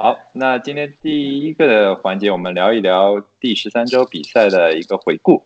[0.00, 5.44] 好，那今天第一个的环节，我们聊一聊第十三周比赛的一个回顾。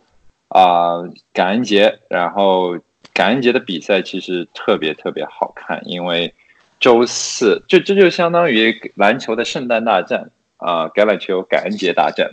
[0.49, 1.01] 啊，
[1.33, 2.79] 感恩节，然后
[3.15, 6.35] 感恩节的比赛其实特别特别好看，因为
[6.79, 12.31] 周四就这就相当于篮球的圣诞大战啊，橄榄球感恩节大战，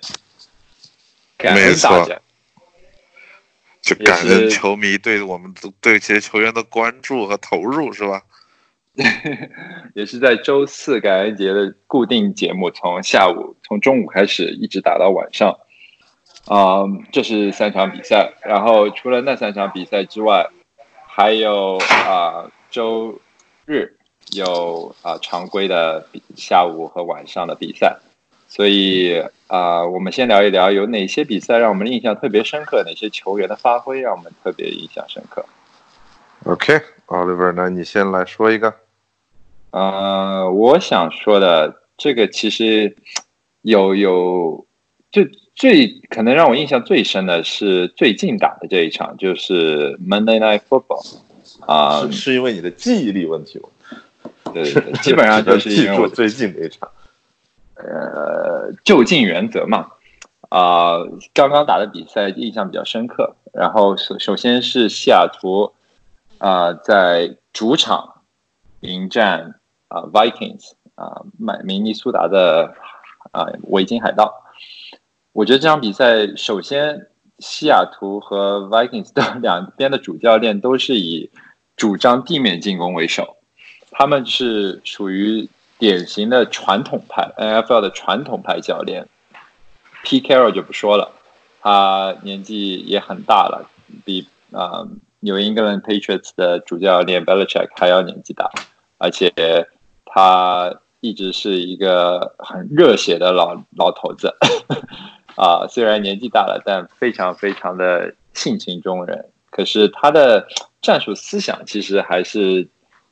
[1.37, 2.21] 感恩大战，
[3.81, 8.21] 就感恩球迷对我们对这些球员的关注和投入，是吧？
[9.95, 15.57] 也是在周四感恩节的固定节目，从下午从中午开始一直打到晚上，
[16.45, 18.33] 啊，这是三场比赛。
[18.43, 20.47] 然后除了那三场比赛之外，
[21.07, 23.19] 还有啊周
[23.65, 23.95] 日
[24.33, 27.97] 有啊常规的下午和晚上的比赛。
[28.47, 35.45] 所以啊，我们先聊一聊有哪些比赛让我们印象特别深刻，哪些球员的发挥让我们特别印象深刻。
[36.45, 38.73] OK，Oliver，那你先来说一个。
[39.71, 42.95] 呃，我想说的这个其实
[43.61, 44.65] 有有，
[45.11, 45.21] 就
[45.53, 51.17] 最可能让我印象最深的是最近打的这一场，就是 Monday Night Football
[51.67, 53.69] 啊，是是因为你的记忆力问题吗？
[54.53, 56.89] 对对对，基本上就是因为我 最近的一场，
[57.75, 59.87] 呃，就近原则嘛，
[60.49, 60.97] 啊，
[61.31, 63.35] 刚刚打的比赛印象比较深刻。
[63.53, 65.73] 然后首首先是西雅图
[66.39, 68.21] 啊，在主场
[68.79, 69.58] 迎战。
[69.89, 72.75] 啊，Vikings 啊，买明尼苏达的
[73.31, 74.33] 啊维京海盗。
[75.33, 77.07] 我觉得这场比赛，首先
[77.39, 81.31] 西雅图和 Vikings 的两边的主教练都是以
[81.75, 83.37] 主张地面进攻为首，
[83.89, 89.07] 他们是属于典型的传统派 NFL 的传统派教练。
[90.03, 90.21] P.
[90.21, 91.11] Carroll 就不说了，
[91.61, 93.69] 他年纪也很大了，
[94.05, 94.85] 比啊
[95.21, 98.51] New England Patriots 的主教练 Belichick 还要年纪大，
[98.99, 99.31] 而且。
[100.11, 104.35] 他一直是一个很热血的老老头子，
[105.37, 109.29] 啊，虽然年纪大了，但非常非常的性情中人。
[109.51, 110.47] 可是他的
[110.81, 112.67] 战术思想其实还是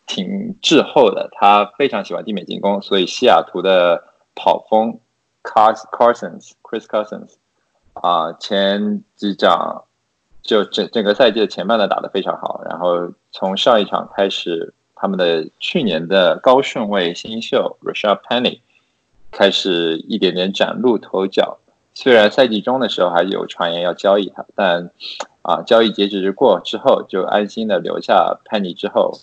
[0.06, 1.30] 挺滞后的。
[1.34, 4.04] 他非常喜欢地面进攻，所以西雅图的
[4.36, 5.00] 跑锋
[5.44, 7.36] Cars Carsons Chris Carsons
[7.94, 9.86] 啊，前几场
[10.42, 14.74] 就整整个赛季的前半段打得非常好，然后从上一场开始。
[15.00, 18.60] 他们的去年的高顺位新秀 Rashad Penny
[19.32, 21.60] 开始一点点崭露头角。
[21.94, 24.92] 虽然赛季中的时候还有传言要交易他，但
[25.42, 29.14] 啊，交易截止日过之后就安心的留下 Penny 之后，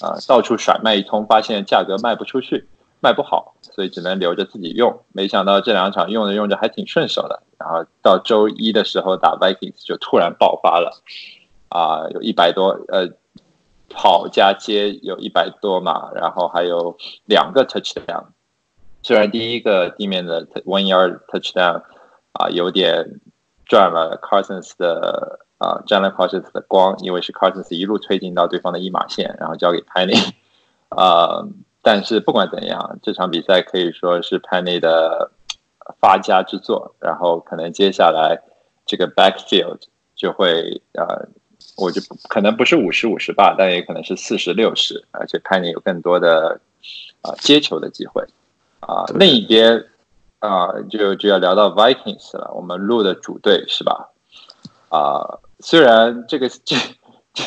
[0.00, 2.66] 啊，到处甩卖一通，发现价格卖不出去，
[3.00, 5.00] 卖不好，所以只能留着自己用。
[5.12, 10.92] 没想到这两场用着用着还挺顺手的，然后到周一的时候打 Vikings 就突然爆发了，
[11.70, 13.08] 啊，有一百多呃。
[13.94, 18.26] 跑加接有一百多码，然后还有两个 touchdown。
[19.02, 21.82] 虽然第一个地面的 one yard touchdown
[22.32, 23.20] 啊有点
[23.66, 30.18] 赚了 Carsons 的啊占了 Carsons 的光，因为是 Carsons 一路推进到对方的一码线，然后交给 Penny
[30.90, 31.44] 啊。
[31.82, 35.30] 但是不管怎样，这场比赛可以说是 Penny 的
[36.00, 36.94] 发家之作。
[37.00, 38.40] 然后可能接下来
[38.86, 39.80] 这个 backfield
[40.14, 41.28] 就会呃。
[41.76, 46.60] 我就可能不是五十五十吧，但也可能是四十六十，而且看你有更多的
[47.22, 48.22] 啊接球的机会
[48.80, 49.04] 啊。
[49.14, 49.84] 另一边
[50.38, 54.10] 啊，就就要聊到 Vikings 了，我们录的主队是吧？
[54.90, 56.76] 啊，虽然这个这
[57.32, 57.44] 这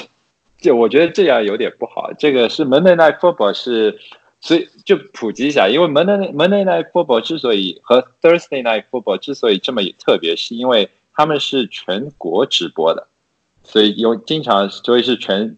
[0.57, 2.11] 这，我觉得这样有点不好。
[2.17, 3.99] 这个是 Monday Night Football 是，
[4.41, 13.07] 所以就普及一下，因为 Monday Monday Night Football 之所以和 Thursday Night Football 之所以这么特别，是因为他们是全国直播的。
[13.65, 15.57] 所以有经常，所以是全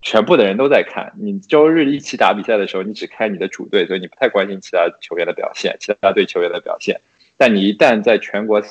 [0.00, 1.12] 全部的人都在看。
[1.20, 7.00] 你周日一起打比赛的时候，你只看你的主队，所以你不太关心其他球员的表现，其他队球员的表现。
[7.36, 8.62] 但你一旦在全国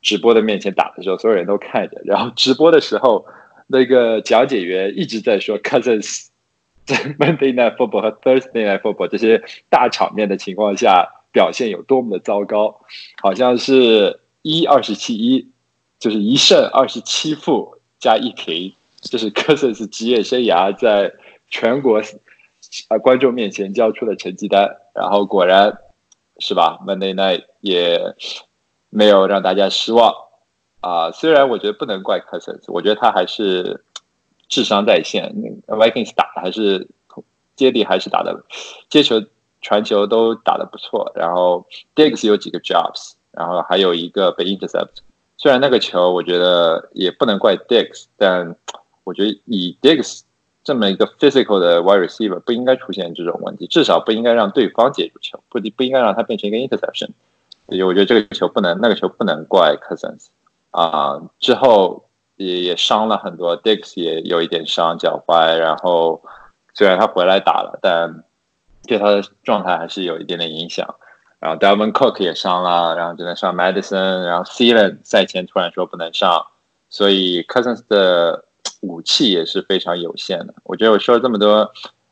[0.00, 2.00] 直播的面前打的时候，所有人都看着。
[2.04, 3.26] 然后直播的时候，
[3.66, 6.28] 那个讲解员一直在说，Cousins
[6.86, 12.80] 在 Monday Night Football 和 Thursday Night Football 这些大场面的情况下表现有多么的糟糕，
[13.20, 15.50] 好像是一二十七一，
[15.98, 17.77] 就是一胜二十七负。
[17.98, 21.12] 加一平，这是 Cousins 职业生涯在
[21.48, 22.00] 全国
[22.88, 24.76] 啊观众面前交出的成绩单。
[24.94, 25.78] 然后果然，
[26.38, 28.14] 是吧？Monday Night 也
[28.90, 30.14] 没有让大家失望
[30.80, 31.10] 啊。
[31.10, 33.84] 虽然我觉得不能怪 Cousins，，我觉得他还是
[34.48, 35.34] 智商在线。
[35.66, 36.88] Vikings 打的还是
[37.56, 38.44] 接力还是打的
[38.88, 39.20] 接球
[39.60, 41.10] 传球都打的不错。
[41.14, 45.02] 然后 Diggs 有几个 jobs，然后还有一个被 intercept。
[45.38, 48.56] 虽然那个球，我觉得也不能怪 Dix，但
[49.04, 50.22] 我觉得以 Dix
[50.64, 57.08] 这么一个 physical 的 wide receiver 不应该出现这种问题，至少不应该让对方接住球，不不应该让他变成一个 interception。
[57.68, 60.26] 所以我觉得这个球不能，那个球不能怪 Cousins
[60.72, 61.20] 啊。
[61.38, 62.04] 之后
[62.36, 66.20] 也也伤了很多，Dix 也有一点伤脚踝，然后
[66.74, 68.24] 虽然他回来打了，但
[68.86, 70.96] 对他的状态还是有一点点影响。
[71.40, 76.46] 然后 Dalvin Cook 也伤了，然后只能上 Madison，然后 Sealen 赛前突然说不能上，
[76.88, 78.44] 所以 Cousins 的。
[78.80, 80.54] 武器也是非常有限的。
[80.62, 81.68] 我觉得我说了这么多，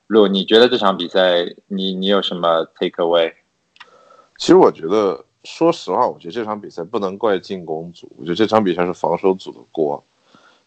[0.08, 3.32] 路，你觉得这场比赛你你有什么 take away？
[4.37, 10.02] 其实我觉得，说实话，我觉得这场比赛不能怪进攻组，我觉得这场比赛是防守组的锅，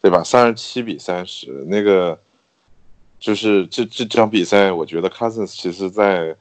[0.01, 0.23] 对吧？
[0.23, 2.17] 三十七比三十，那个
[3.19, 6.33] 就是这这场比赛，我觉得 Cousins 其实在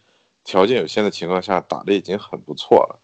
[0.49, 2.99] 条件有限的情况下打的已经很不错了。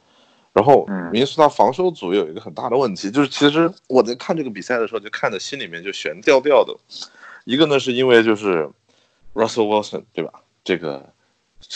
[0.54, 6.74] 然后，明斯他防守组有一个很大的问题，就是其实我在看这个比赛的时候，就看的心里面就悬吊吊的。
[7.44, 8.66] 一个呢，是因为就是
[9.34, 10.32] Russell Wilson 对吧？
[10.64, 11.12] 这个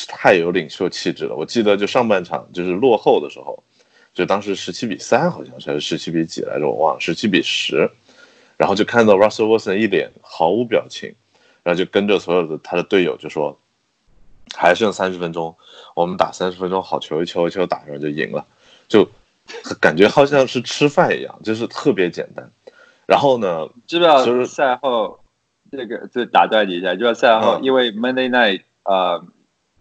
[0.06, 1.36] 太有领袖气质了。
[1.36, 3.62] 我记得就上半场就是落后的时候，
[4.14, 7.90] 就当时十七比三好像是还是十七比几来着，我忘了，十七比十。
[8.56, 11.14] 然后就看到 Russell Wilson 一脸毫无表情，
[11.62, 13.58] 然后就跟着所有的他的队友就说，
[14.56, 15.56] 还剩三十分钟，
[15.94, 18.44] 我们打三十分钟好球，一球一球打上就赢了。
[18.88, 19.08] 就
[19.80, 22.50] 感觉好像是吃饭一样，就是特别简单。
[23.06, 24.24] 然后呢，知道？
[24.24, 25.20] 就是赛后
[25.70, 29.24] 这个，就打断你一下，就是赛后，因为 Monday Night 呃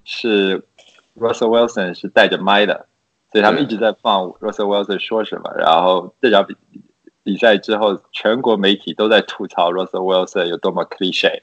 [0.05, 0.59] 是
[1.17, 2.85] Russell Wilson 是带着麦的，
[3.31, 5.53] 所以他们一直在放 Russell Wilson 说什么。
[5.57, 6.55] 然后这场比
[7.23, 11.41] 比赛之后，全国媒体都在吐槽 Russell Wilson 有多么 cliche，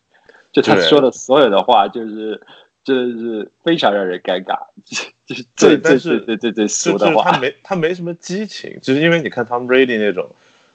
[0.52, 2.40] 就他说的所有的话，就是
[2.86, 4.56] 就是非常让人尴尬。
[5.26, 10.30] 就是最但是最最最俗的话，他没他没什么激情，就是因为你看 Tom Brady 那种，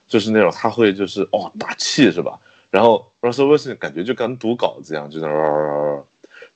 [0.09, 2.37] 就是那种他会就是哦打气是吧？
[2.69, 6.03] 然后 Russell Wilson 感觉就跟读稿子一样，就在那。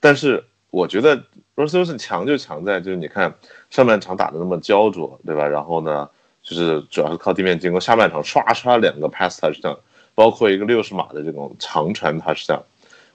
[0.02, 1.16] 但是我觉得
[1.56, 3.34] Russell Wilson 强就强在就是你看
[3.70, 5.48] 上半场打的那么焦灼，对吧？
[5.48, 6.10] 然后呢，
[6.44, 9.78] 就是主要是靠地面进攻，下半场刷刷两个 pass touchdown，
[10.14, 12.62] 包括一个六十码的这种长传 touchdown。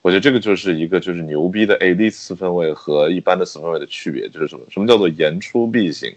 [0.01, 4.65] 我觉得这个就是一个就是牛逼的 A D 四分位和一般的四分位的区别，就是什么？
[4.67, 6.11] 什么叫做言出必行，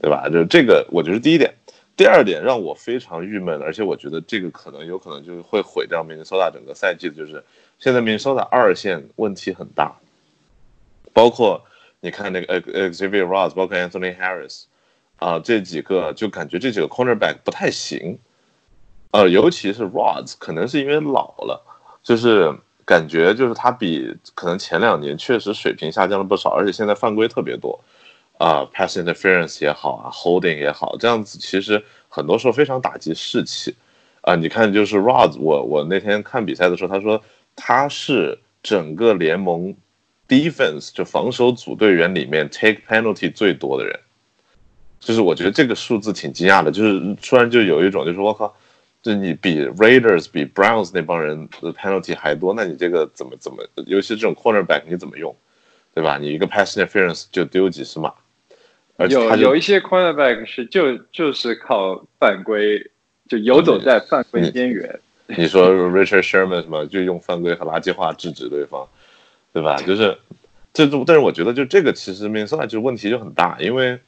[0.00, 0.28] 对吧？
[0.28, 1.52] 就这个，我觉得第一点。
[1.96, 7.44] 第二点让我非常郁闷，而且我觉得这个可能有可能就是会毁掉明尼苏达整个赛季的，就是
[7.80, 9.92] 现在明尼苏达二线问题很大，
[11.12, 11.62] 包括
[12.00, 12.62] 你看那个
[12.92, 14.66] Xavier Ross，包括 Anthony Harris，
[15.16, 18.18] 啊，这几个就感觉这几个 cornerback 不太行，
[19.10, 21.60] 呃，尤其是 Rods，可能是因为老了，
[22.04, 22.54] 就是。
[22.90, 27.78] 感觉就是他比可能前两年确实水平下降了不少，而且现在犯规特别多，
[28.36, 33.76] 啊，pass interference 也好啊，holding 也好，这样子其实很多时候非常打击士气，
[34.22, 37.22] 啊，你看就是 Rods，我我那天看比赛的时候，他说
[37.54, 39.72] 他是整个联盟
[40.26, 44.00] defense 就防守组队员里面 take penalty 最多的人，
[44.98, 48.52] 就是我觉得这个数字挺惊讶的，就是突然就有一种就是我靠。
[49.02, 55.34] 就你比 Raiders 比 Browns 那帮人的 penalty 还多，那你这个怎么怎么，尤其这种 cornerback 你怎么用，
[55.94, 56.18] 对吧？
[56.18, 58.12] 你一个 pass interference 就丢几十码，
[59.08, 62.90] 有有一些 cornerback 是就就是靠犯规，
[63.26, 65.00] 就游走在犯规边缘。
[65.26, 68.86] 你说 Richard Sherman 什么就用犯规和垃圾话制止对方，
[69.54, 69.76] 对吧？
[69.78, 70.18] 就是
[70.74, 73.98] 这种，但是我觉得就这个其实 Minnesota 就问题就很大，因为。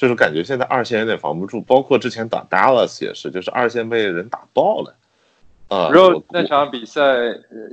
[0.00, 4.96] 就是感觉现在二线有点防不住，包括之前打 Dallas 也是，就是二线被人打爆了。
[5.68, 7.04] 啊，然后那场比赛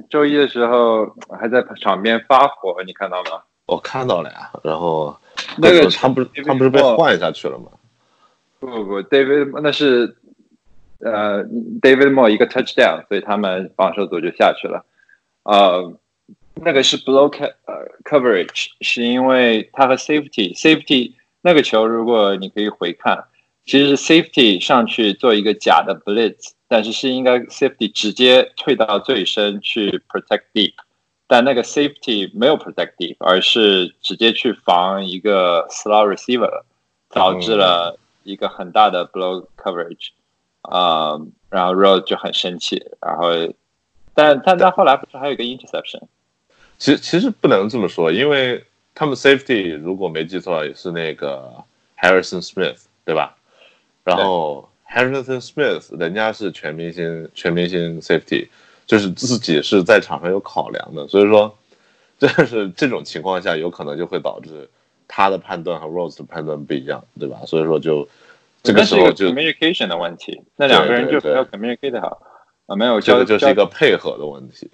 [0.09, 1.05] 周一的时候
[1.39, 3.41] 还在场边发火，你看到吗？
[3.65, 4.51] 我看到了呀。
[4.61, 5.17] 然后
[5.57, 7.67] 那个他不是他不是被换下去了吗？
[8.59, 10.17] 不不不，David 那是
[10.99, 11.45] 呃
[11.81, 14.83] David Moore 一个 touchdown，所以他们防守组就下去了。
[15.43, 15.93] 呃，
[16.55, 21.13] 那个是 block 呃 coverage，是因为他和 safety safety。
[21.41, 23.25] 那个球，如果你可以回看，
[23.63, 30.73] 其实是 safety 上去做一个假的 blitz，但是是应该 safety 直接退到最深去 protect deep，
[31.27, 36.63] 但那个 safety 没有 protect deep，而是直接去防一个 slow receiver，
[37.09, 40.09] 导致了一个很大的 blow coverage，
[40.61, 43.29] 啊，然后 road 就很生气，然后，
[44.13, 46.01] 但但他后来不是还有一个 interception？
[46.77, 48.63] 其实其实不能这么说，因为。
[48.97, 51.53] 他们 safety 如果没记错也是那个
[52.01, 53.37] Harrison Smith 对吧？
[54.03, 58.47] 然后 Harrison Smith 人家是全明星全明星 safety，
[58.87, 61.55] 就是自己是在场上有考量的，所以说，
[62.17, 64.67] 就是这种情况下有可能就会导致
[65.07, 67.41] 他的判断和 Rose 的判断不一样，对吧？
[67.45, 68.09] 所以说就
[68.63, 72.19] 这个时候就 communication 的问题，那两个人就没有 communicate 好
[72.65, 74.71] 啊，没有，这个就是一个配合的问题。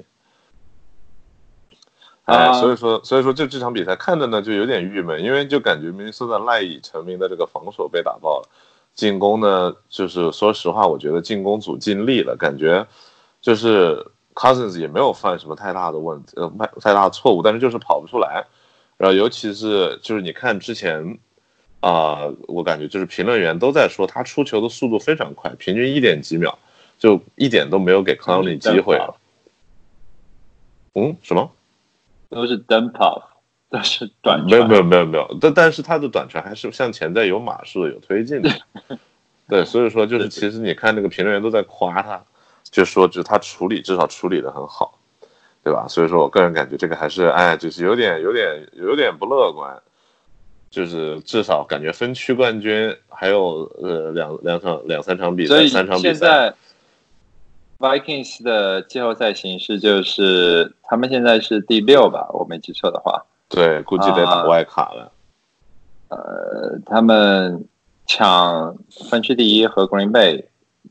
[2.34, 8.50] 哎，啊所以说，所以说就这场比赛看着呢就有点郁闷，因为就感觉明尼苏达赖以成名的这个防守被打爆了，
[8.94, 12.86] 进攻呢就是说实话，我觉得进攻组尽力了，感觉
[13.42, 18.46] 就是 Cousins 也没有犯什么太大的问题，呃，太太大的错误，但是就是跑不出来，
[18.98, 21.20] 然后尤其是就是你看之前
[21.86, 26.58] 啊、我感觉就是评论员都在说他出球的速度非常快，平均一点几秒，
[26.98, 28.98] 就一点都没有给 Clowney 机会。
[30.96, 31.52] 嗯，什么？
[32.34, 33.24] 都是 dump off，
[33.70, 38.50] 都是短没有没有，没有没有，但但是他的短传还是向前在有码数的有推进的，
[39.48, 42.24] 对，所以说就是其实你看那个评论员都在夸他，
[42.64, 45.00] 就说就是他处理至少处理的很好，
[45.64, 45.88] 对吧？
[45.88, 49.82] 所以说我个人感觉这个还是哎，就是有点有点有点不乐观，
[50.70, 56.54] 就是至少感觉分区冠军还有呃两两场两三场比赛，三场比赛，现在
[57.84, 65.12] Vikings 的季后赛形势就是他们现在是第六吧，我没记错的话，对，估计得打啊外卡了。
[66.08, 67.66] 呃，他们
[68.06, 68.74] 抢
[69.10, 70.46] 分区第一和 Green Bay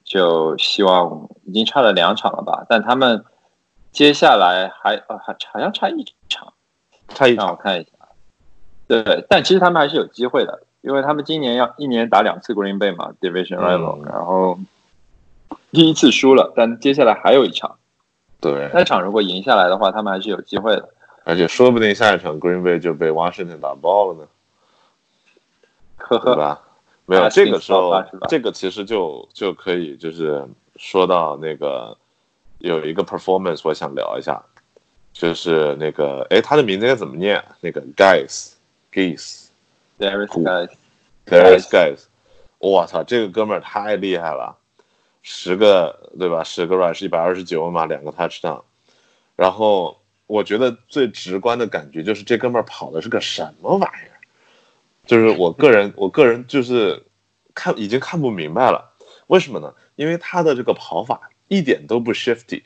[0.05, 3.25] 就希望已经差了两场了吧，但他们
[3.91, 6.53] 接下来还呃还好像差一场，
[7.09, 7.91] 差一场，让我看一下。
[8.87, 14.59] 对，但其实他们还是有机会的，因为他们今年要一年打两次 Green Bay 嘛，Division 嗯 Rival，、然后
[15.73, 17.79] 第一次输了，但接下来还有一场，
[18.41, 20.89] 对，那场如果赢下来的话，他们还是有机会的。
[21.25, 24.29] 而且说不定下一场 Green Bay 就被 Washington 打爆了呢。
[25.97, 26.61] 呵呵，对吧？
[27.07, 31.97] 没有啊这个时候这个其实就就可以就是说到那个
[32.59, 34.41] 有一个 performance，我想聊一下，
[35.13, 37.43] 就是那个哎，他的名字该怎么念？
[37.61, 38.53] 那个 Guys
[38.93, 39.47] Geese
[39.99, 42.05] Darius Guys，There is Guys，
[42.59, 44.57] 我操，这个哥们儿太厉害了，
[45.23, 46.45] 十个对吧？
[46.45, 48.63] 十个 rush 一百二十九码，两个 touchdown，
[49.37, 54.19] 然后我觉得最直观的感觉就是这哥们儿跑的是个什么玩意儿。
[55.07, 57.03] 就是我个人，我个人就是
[57.55, 58.93] 看已经看不明白了，
[59.27, 59.75] 为什么呢？
[59.97, 62.63] 因为他的这个跑法一点都不 shifty，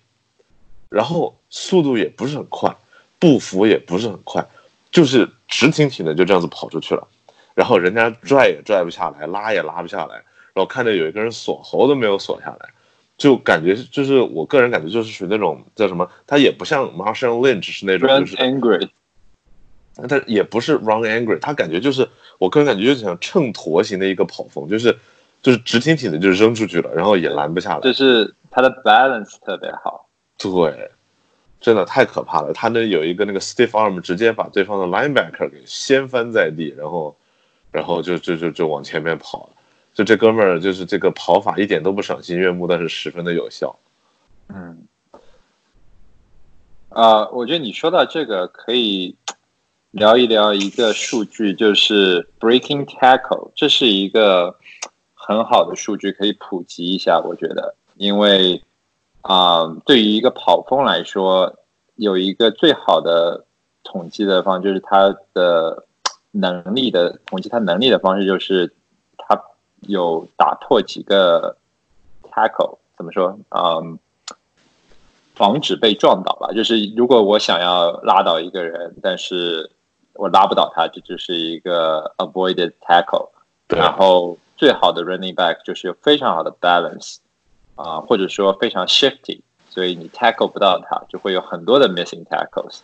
[0.89, 2.77] 然后速度也不是很快，
[3.19, 4.47] 步幅也不是很快，
[4.91, 7.09] 就是直挺挺的就这样子跑出去了，
[7.55, 10.23] 然后人家拽也拽不下来，拉也拉不下来，
[10.57, 12.71] 然后看着有一个人锁喉都没有锁下来，
[13.19, 18.89] 就感觉就是我个人感觉就是属于那种叫什么，他也不像 Marshall Lynch 是那种就是 Angry，
[20.09, 22.09] 他也不是 run angry，他感觉就是
[22.39, 24.97] 我个人感觉就是像秤砣型的一个跑风，就是
[25.43, 27.81] 就是直挺挺的就扔出去了，然后也拦不下来。
[27.83, 30.09] 就是他的 balance 特别好。
[30.39, 30.91] 对，
[31.61, 32.55] 真的太可怕了。
[32.55, 37.15] 他那有一个那个 stiff arm，直接把对方的 linebacker 给掀翻在地，然后
[37.71, 39.56] 然后就就就就往前面跑了。
[39.97, 43.75] 就这哥们儿就是这个跑法一点都不赏心悦目，但是十分的有效。
[44.49, 44.87] 嗯，
[46.91, 49.17] 啊，我觉得你说到这个，可以
[49.93, 54.55] 聊一聊一个数据，就是 breaking tackle，这是一个
[55.15, 57.19] 很好的数据，可以普及一下。
[57.19, 58.63] 我觉得，因为
[59.23, 61.59] 啊、对于一个跑锋来说，
[61.95, 63.47] 有一个最好的
[63.83, 65.87] 统计的方，就是他的
[66.33, 68.75] 能力的统计，他能力的方式就是
[69.17, 69.43] 他
[69.83, 71.57] 有打破几个
[72.33, 73.39] tackle，怎么说？
[73.51, 73.99] 嗯。
[75.35, 76.51] 防止被撞倒吧。
[76.55, 79.71] 就是如果我想要拉倒一个人，但是
[80.15, 83.29] 我拉不倒他，这就是一个 avoided tackle。
[83.69, 87.19] 然后最好的 running back 就是有非常好的 balance
[87.75, 92.79] 啊、或者说非常 shifty，所以你 tackle 不到他，就会有很多的 missing tackles。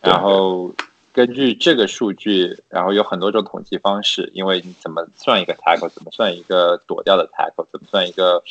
[0.00, 0.70] 然后
[1.12, 8.42] 根据这个数据，然后有很多种统计方式，因为你怎么算一个 tackle，怎么算一个躲掉的 tackle，怎么算一个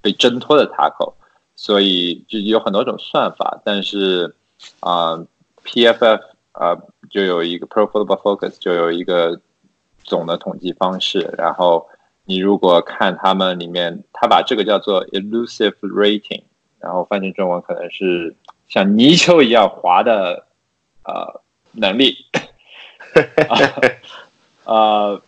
[0.00, 1.12] 被挣脱的 tackle，
[1.54, 3.60] 所以就有很多种算法。
[3.64, 4.34] 但是
[4.80, 5.24] 啊、
[5.64, 6.20] PFF
[6.52, 6.76] 啊、
[7.10, 9.40] 就有一个 Pro Football Focus 就有一个
[10.02, 11.86] 总的统计方式，然后
[12.24, 16.42] 你如果看他们里面，他把这个叫做 elusive rating，
[16.80, 18.34] 然后翻成中文可能是
[18.68, 20.46] 像泥鳅一样滑的
[21.04, 21.40] 呃
[21.76, 22.16] 能力，
[24.64, 25.20] 呃，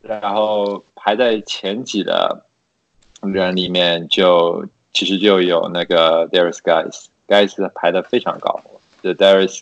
[0.00, 2.46] 然后排在前几的
[3.22, 8.60] 人里面就其实就有那个 Darius Guys，Guys 排的非常高，
[9.02, 9.60] 这 Darius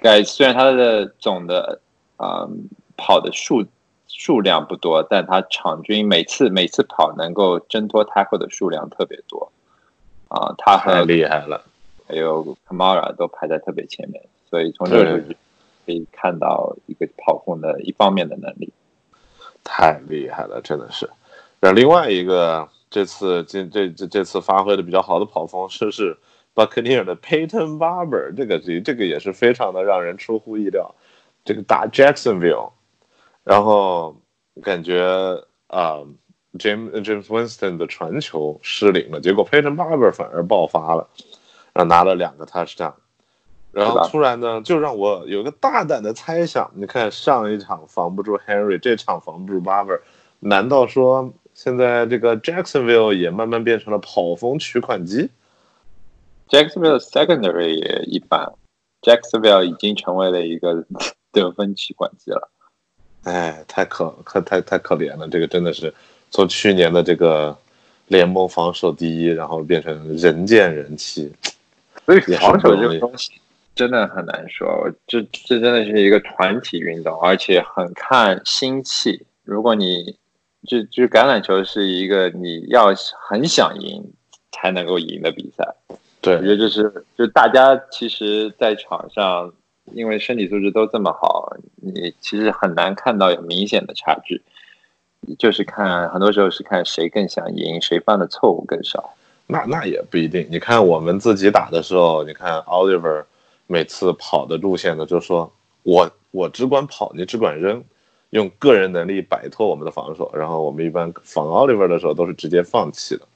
[0.00, 1.80] Guys 虽然他的总的
[2.18, 3.64] 嗯跑的数
[4.08, 9.50] 数量不多，但他场均每次每次跑能够挣脱 tackle 的数量特别多。
[10.28, 11.62] 啊、他很厉害了。
[12.08, 15.36] 还有 Kamara 都排在特别前面，所以从这个数据
[15.84, 18.72] 可以看到一个跑锋的一方面的能力。
[19.64, 21.08] 太厉害了，真的是。
[21.60, 26.18] 然后另外一个这次这这这这次发挥的比较好的跑锋是是
[26.54, 30.94] Buccaneer 的 Peyton Barber，这个这这个也是非常的让人出乎意料。
[31.44, 32.72] 这个打 Jacksonville，
[33.44, 34.16] 然后
[34.62, 35.02] 感觉
[35.68, 36.00] 啊
[36.58, 41.08] ，James James Winston 的传球失灵了，结果 Peyton Barber 反而爆发了，
[41.72, 42.94] 然后拿了两个 touchdown。
[43.72, 50.00] 然后突然呢，就让我有个大胆的猜想，你看上一场防不住 Henry，这场防不住 Barber，
[50.40, 55.30] 难道说现在这个 Jacksonville 也慢慢变成了跑风取款机
[56.50, 58.52] ？Jacksonville secondary 也一般
[59.00, 60.84] ，Jacksonville 已经成为了一个
[61.32, 62.50] 得分取款机了。
[63.24, 65.94] 哎，太可可太太可怜了，这个真的是
[66.30, 67.56] 从去年的这个
[68.08, 71.32] 联盟防守第一，然后变成人见人欺。
[72.04, 73.32] 所以防守这个东西
[73.74, 79.24] 真的很难说，这这真的是一个团体运动，而且很看心气。
[79.44, 80.16] 如果你
[80.66, 82.94] 就就橄榄球是一个你要
[83.28, 84.12] 很想赢
[84.52, 85.74] 才能够赢的比赛。
[86.20, 89.52] 对，我觉得就是，就大家其实，在场上，
[89.92, 94.40] 因为身体素质都这么好，你其实很难看到有明显的差距，
[95.36, 99.14] 就是看很多时候是看谁更想赢，谁犯的错误更少。
[99.48, 103.24] 那那也不一定，你看我们自己打的时候，你看 Oliver
[103.66, 105.52] 每次跑的路线呢，就说
[105.82, 107.82] 我我只管跑，你只管扔，
[108.30, 113.26] 用个人能力摆脱我们的防守，然后我们一般防 Oliver 的时候都是直接放弃的。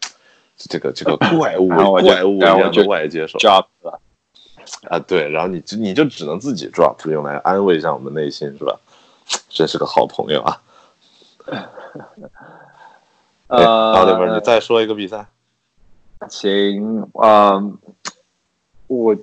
[0.56, 3.66] 这个这个 怪物怪物一样的外接手，drop
[4.88, 8.78] 啊，对，然后你就你就只能自己 drop 用来安慰一下我们内心，是吧？
[9.49, 10.62] 真是个好朋友啊！
[13.49, 15.26] 呃，好的，你再说一个比赛。
[16.30, 17.76] 行，嗯，
[18.87, 19.16] 我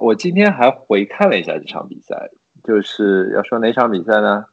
[0.00, 2.30] 我今天还回看了一下这场比赛，
[2.64, 4.44] 就是要说哪场比赛呢？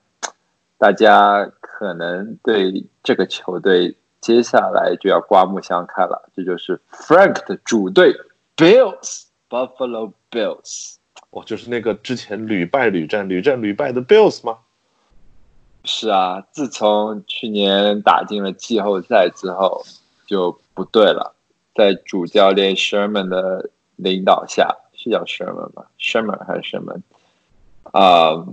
[0.78, 3.96] 大家可能对这个球队。
[4.22, 8.16] 接下来就要刮目相看了，这就是 Frank 的主队
[8.56, 10.96] Bills Buffalo Bills。
[11.32, 14.60] 哦，就是那个之前屡败屡战、屡战屡败的 Bills 吗？
[15.84, 19.84] 是啊，自从去年打进了季后赛之后
[20.25, 21.36] 就不对了。
[21.76, 27.02] 在主教练 Sherman 的领导下，是叫 Sherman 吗？Sherman 还是 Sherman？
[27.92, 28.48] 啊，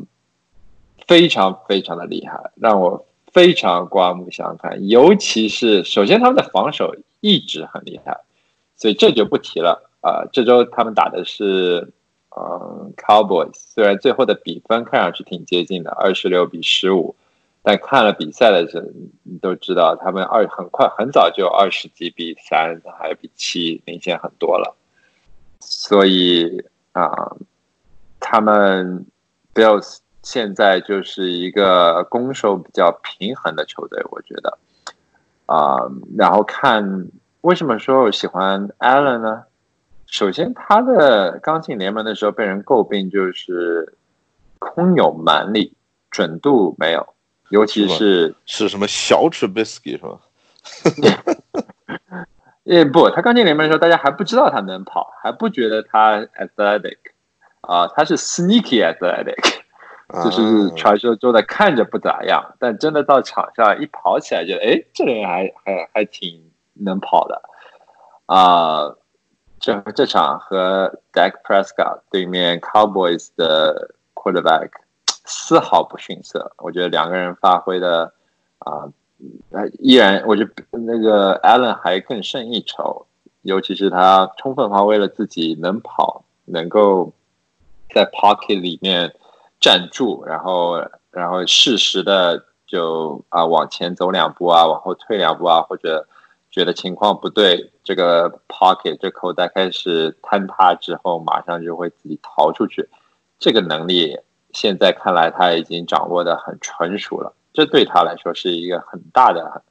[1.06, 3.06] 非常非常的厉害，让我。
[3.32, 8.22] 非常刮目相看，尤其是首先他们的防守一直很厉害，
[8.74, 10.26] 所以这就不提了啊。
[10.32, 11.92] 这周他们打的是
[12.36, 17.14] 嗯 Cowboys，虽然最后的比分看上去挺接近的，二十六比十五，
[17.62, 24.74] 但看了比赛的人，你都知道他们二很快很早就二十几比三，还比七领先很多了。
[25.60, 27.36] 所以啊，
[28.18, 29.06] 他们
[29.54, 29.98] Bills。
[30.22, 34.58] 现在就是一个攻守比较平衡的球队，我觉得
[35.46, 35.78] 啊，
[36.18, 37.08] 然后看
[37.40, 39.44] 为什么说我喜欢 Allen 呢？
[40.06, 43.96] 首先，他的刚进联盟的时候被人诟病就是
[44.58, 45.72] 空有蛮力，
[46.10, 47.14] 准度没有，
[47.48, 50.20] 尤其是是什么小 Trubisky 是吗？
[52.74, 56.98] 也不，他刚进联盟的时候，大家还不知道他能跑，还不觉得他 athletic
[57.62, 59.60] 啊，他是 sneaky athletic。
[60.24, 67.40] 就是传说中的看着不咋样，但真的到场上一跑起来，觉得哎，这人还还还挺能跑的
[68.26, 68.92] 啊！
[69.60, 74.70] 这这场和 Dak Prescott 对面 Cowboys 的 quarterback
[75.24, 78.12] 丝毫不逊色，我觉得两个人发挥的
[78.58, 78.88] 啊，
[79.78, 83.06] 依然我觉得那个 Allen 还更胜一筹，
[83.42, 87.12] 尤其是他充分发挥了自己能跑，能够
[87.94, 89.14] 在 pocket 里面。
[89.62, 90.78] 站住，然后，
[91.10, 96.08] 然后适时的就啊往前走两步啊，往后退两步啊，或者
[96.50, 102.88] 觉得情况不对，这个 pocket 这口袋开始坍塌之后，马上就会自己逃出去。
[103.38, 104.18] 这个能力
[104.54, 109.62] 现在看来他已经掌握的很纯熟了，这对他来说是一个很大的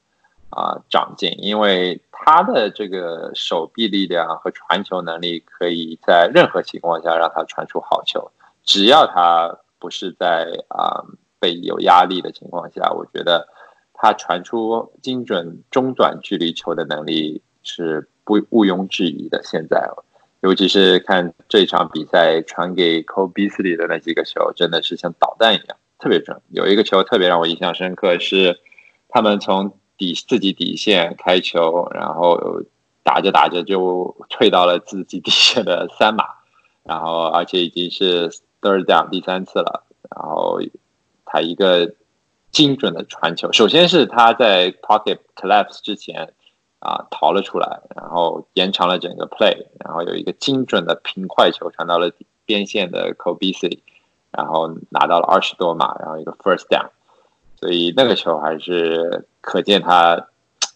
[0.50, 8.32] 啊长进，因为他的这个手臂力量和传球能力可以在任何情况下让他传出好球，
[8.64, 9.60] 只要他。
[9.82, 11.06] 不是在啊
[11.40, 13.48] 被有压力的情况下，我觉得
[13.94, 19.42] 他传出精准中短距离球的能力是不毋庸置疑的。
[19.42, 19.90] 现在，
[20.42, 26.42] 尤其是看这场比赛传给 Cole Beasley 的那几个球，真的是像导弹一样，特别准。
[26.50, 28.60] 有一个球特别让我印象深刻，是
[29.10, 32.64] 他们从底自己底线开球，然后
[33.04, 36.26] 打着打着就退到了自己底线的三码，
[36.84, 38.32] 然后而且已经是。
[38.62, 39.86] 都是这样，第三次了。
[40.14, 40.60] 然后
[41.24, 41.94] 他一个
[42.52, 46.34] 精准的传球，首先是他在 pocket collapse 之前
[46.80, 52.12] 啊逃了出来，然后延长了整个 play，然后有一个精准的平快球传到了
[52.44, 53.82] 边线的 Kobe C，
[54.32, 56.90] 然后拿到了二十多码，然后一个 first down，
[57.60, 60.28] 所以那个球还是可见他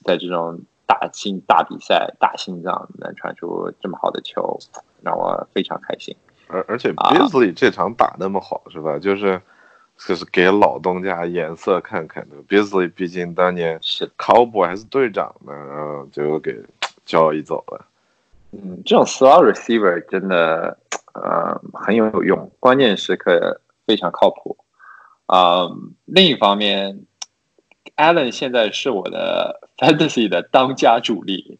[0.03, 4.59] 在这种大心大比赛大心脏能传出这么好的球，
[5.01, 6.15] 让我非常开心。
[6.47, 8.99] 而而且 Beasley 这场打那么好是吧？
[8.99, 9.41] 就是
[9.97, 12.35] 就是给老东家颜色看看的。
[12.47, 16.59] Beasley 毕竟当年是 Cowboy 还是队长呢，然后就给
[17.05, 17.85] 交易走了。
[18.51, 20.77] 嗯，这种 slot receiver 真的
[21.13, 24.57] 呃很有用，关键时刻非常靠谱。
[25.25, 25.67] 啊、
[26.05, 27.05] 另一方面
[27.95, 31.59] ，Allen 现在是我的 fantasy 的当家主力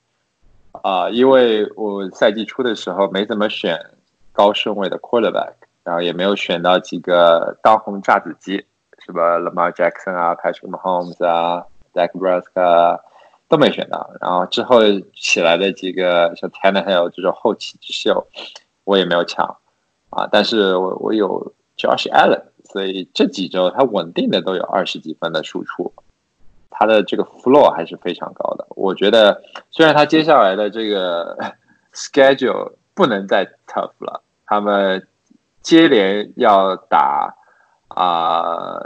[0.81, 3.79] 啊、因为我赛季初的时候没怎么选
[4.31, 8.65] 高顺位的 quarterback，然后也没有选到几个当红炸子鸡，
[9.05, 11.63] 是吧？Lamar Jackson 啊，Patrick Mahomes 啊
[11.93, 13.01] ，Dak Prescott
[13.47, 14.11] 都没选到。
[14.19, 14.81] 然后之后
[15.15, 18.27] 起来的几个像 Tannehill 这种后起之秀，
[18.83, 19.57] 我也没有抢
[20.09, 20.27] 啊。
[20.31, 25.91] 但是我我有 Josh Allen，所以这几周他稳定的都有二十几分的输出，
[26.69, 28.65] 他的这个 floor 还是非常高的。
[28.69, 29.41] 我觉得
[29.71, 31.37] 虽然他接下来的这个
[31.93, 35.07] schedule 不能再 tough 了，他们
[35.61, 37.35] 接连要打
[37.87, 38.79] 啊、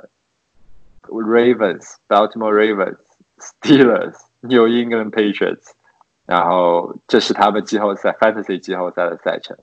[1.04, 2.98] Ravens、Baltimore Ravens、
[3.38, 5.72] Steelers、New England Patriots，
[6.26, 9.58] 然后这是他们季后赛 Fantasy 季后赛的赛程，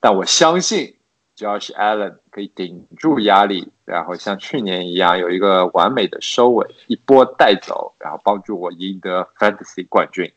[0.00, 0.96] 但我相信
[1.36, 10.30] Josh Allen 可以顶住压力，然后像去年一样有一个完美的收尾，一波带走，然后帮助我赢得 Fantasy 冠军。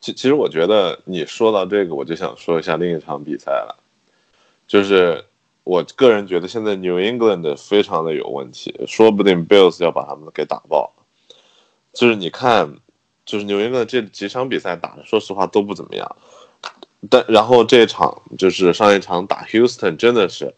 [0.00, 3.78] 其其实我觉得你说到这个，我就想说一下另一场比赛了，
[4.66, 5.24] 就是
[5.64, 10.92] 我个人觉得现在 New England 非常的有问题，说不定 Bills 要把他们给打爆。
[11.92, 12.78] 就是你看，
[13.24, 16.16] 就是 New England 这几场比赛打的，说实话都不怎么样。
[17.10, 20.54] 但然后这场就是上一场打 Houston，真的是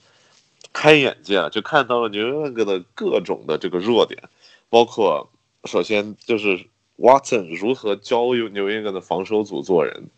[0.72, 4.22] 开眼界了，就看到了 New England 的各种的这个弱点，
[4.68, 5.30] 包括
[5.64, 6.66] 首先就是
[6.98, 10.10] Watson 如何教 New England 的防守组做人。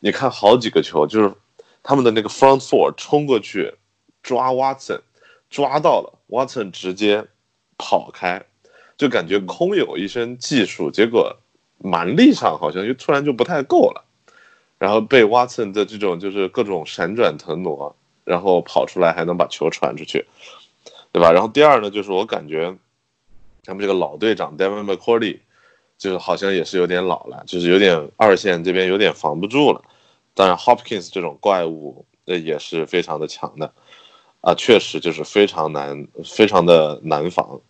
[0.00, 1.34] 你看好几个球，就是
[1.82, 3.74] 他们的那个 front four 冲过去
[4.22, 5.00] 抓 Watson，
[5.50, 7.24] 抓到了 Watson 直接
[7.76, 8.44] 跑开，
[8.96, 11.36] 就感觉空有一身技术，结果
[11.78, 14.04] 蛮力上好像就突然就不太够了，
[14.82, 20.26] 然后被 Watson 的这种就是各种闪转腾挪，然后跑出来还能把球传出去，
[21.12, 21.30] 对吧？
[21.30, 22.76] 然后第二呢，就是我感觉
[23.62, 25.38] 他们这个老队长 Devin McCourty
[25.96, 29.80] 就是好像也是有点老了，就是有点二线这边有点防不住了。
[30.34, 33.72] 当然，Hopkins 这种怪物呃也是非常的强的，
[34.40, 37.60] 啊，确实就是非常难，非常的难防。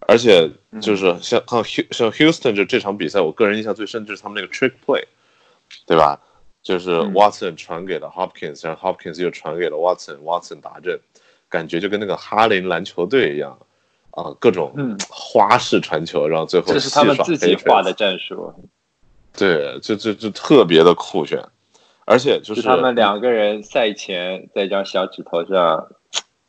[0.00, 0.50] 而且
[0.82, 5.02] 就是像像 Houston 这这场比赛，我个人印象最深就是他们那个 trick play，
[5.86, 6.20] 对吧？
[6.62, 10.98] 就是嗯 Watson 传给了 Hopkins，然后 Hopkins 又传给了 Watson，Watson 打阵，
[11.48, 13.56] 感觉就跟那个哈林篮球队一样
[14.10, 18.52] 啊，各种嗯花式传球，然后最后这是他们自己画的战术，
[19.32, 21.40] 对，就就就特别的酷炫，
[22.04, 25.86] 而且就是他们两个人赛前在一张小纸头上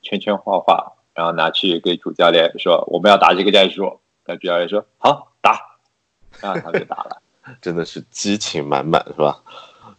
[0.02, 5.60] 圈圈画画，然后拿去给主教练说我们要打这个战术，那主教练说好打，
[6.42, 7.22] 然后他们就打了。
[7.62, 9.42] 真的是激情满满，是吧？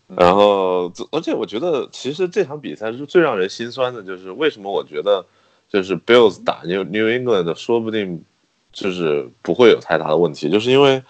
[0.07, 5.27] 然后，而且我觉得，其实这场比赛是最让人心酸的，就是为什么我觉得，
[5.69, 8.25] 就是 Bills 打 New New England 说不定
[8.73, 11.03] 就是不会有太大的问题，就是因为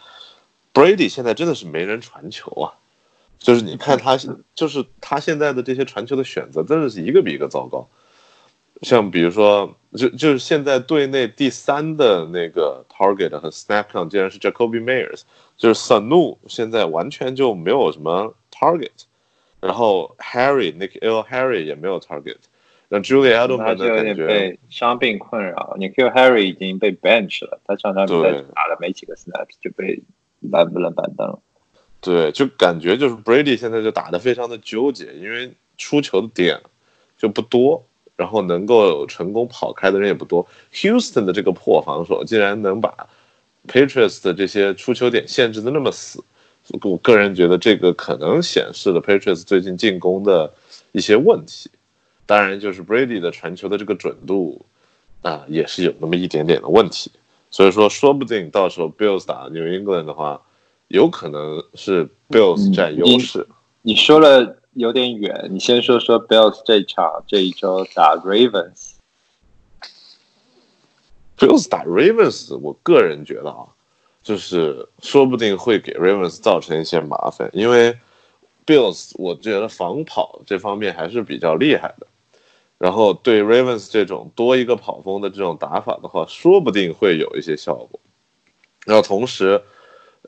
[0.75, 2.75] Brady 现在真的是没人传球啊，
[3.39, 4.19] 就是你看他，
[4.55, 7.89] 就是他现在的这些传球的选择，真的是一个比一个糟糕。
[8.83, 15.23] 像比如说，就就是现在队内第三的那个 target 和 snap count 竟然是 Jacoby Myers，
[15.59, 18.93] 就是 Sanu 现在完全就没有什么 target，
[19.61, 22.37] 然后 Harry Nick L Harry 也没有 target，
[22.89, 25.77] 让 Julie 他 Edelman 被伤病困扰。
[25.79, 30.01] nic l Harry 已经被 bench 了，他上场比赛打了没几个 snap 就被
[30.41, 31.41] 拦不了板凳了。
[32.01, 36.61] 对，就感觉就是 Brady 现在就打得非常的纠结，因为出球的点
[37.17, 40.47] 就不多，然后能够成功跑开的人也不多。
[40.73, 43.09] Houston 的这个破防守竟然能把
[43.69, 46.25] Patriots 的这些出球点限制的那么死，
[46.83, 50.53] 我个人觉得这个可能显示了 Patriots 最近进攻的
[50.93, 51.71] 一些问题。
[52.27, 54.65] 当然，就是 Brady 的传球的这个准度
[55.23, 57.11] 啊、也是有那么一点点的问题。
[57.51, 60.43] 所以说，说不定到时候 Bills 打 New England 的话，
[60.89, 63.47] 有可能是 Bills 占优势。
[63.83, 68.98] 你说了有点远，你先说说 Bills 这一场这一周打 Ravens。
[71.39, 73.67] Bills 打 Ravens，我个人觉得啊，
[74.23, 77.97] 就是说不定会给 Ravens 造成一些麻烦，因为
[78.67, 82.07] Bills 我觉得防跑这方面还是比较厉害的。
[82.77, 87.99] 然后对 Ravens 这种多一个跑锋的这种打法的话，说不定会有一些效果。
[88.85, 89.63] 然后同时，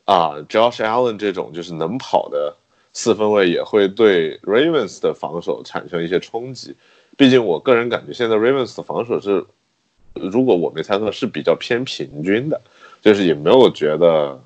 [0.04, 2.56] 啊，Josh Allen 这种就是能跑的
[2.92, 6.76] 四分卫也会对 Ravens 的防守产生一些冲击。
[7.16, 9.46] 毕竟我个人感觉现在 Ravens 的防守是，
[10.14, 12.60] 如果我没猜错是比较偏平均的，
[13.00, 14.42] 就是也没有觉得，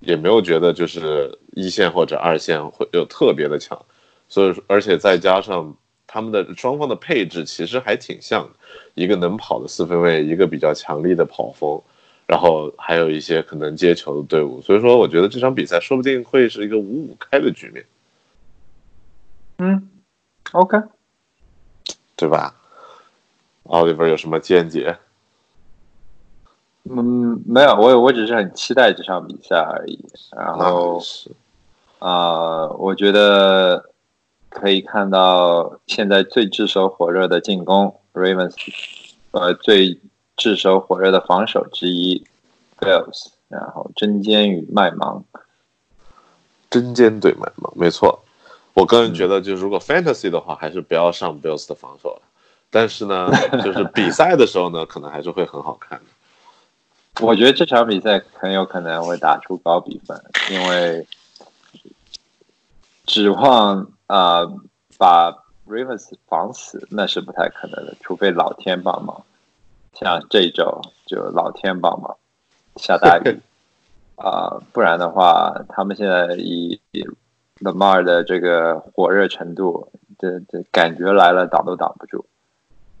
[0.00, 3.80] 也没有觉得就是一线或者二线会有特别的强。
[4.28, 5.76] 所以而且再加上。
[6.10, 8.50] 他们的双方的配置其实还挺像的，
[8.94, 11.78] 一个能跑的四分卫，一个比较强力的跑锋，
[12.26, 17.84] 然后还有一些可能接球的队伍，所以说我觉得这场比赛说不定会是一个五五开的局面。
[19.58, 19.90] 嗯
[20.52, 20.78] ，OK，
[22.16, 22.54] 对吧？
[23.64, 24.96] 奥利弗有什么见解？
[26.84, 29.98] 嗯，没有，我我只是很期待这场比赛而已。
[30.36, 31.00] 然后，
[31.98, 33.84] 啊，我觉得。
[34.50, 38.54] 可以看到，现在最炙手火热的进攻，Ravens，
[39.30, 40.00] 呃，最
[40.38, 42.24] 炙手火热的防守之一
[42.80, 45.22] ，Bills，然后针尖与麦芒，
[46.70, 48.20] 针尖对麦芒，没错。
[48.72, 52.22] 我个人觉得，就如果 Fantasy 的话，还是不要上 Bills 的防守了。
[52.70, 53.30] 但是呢，
[53.62, 56.04] 就是比赛的时候呢，可能还是会很好看的。
[57.20, 61.06] 我觉得这场比赛很有可能会打出高比分，因为
[63.06, 63.86] 指望。
[64.08, 64.40] 啊，
[64.96, 65.30] 把
[65.66, 69.22] Rivers 防死那是不太可能的，除非老天帮忙。
[69.92, 72.16] 像这一周就老天帮忙
[72.76, 73.38] 下大雨
[74.16, 76.80] 啊，不然的话，他们现在以
[77.60, 82.24] Lamar 的这个火热程度，这这感觉来了挡都挡不住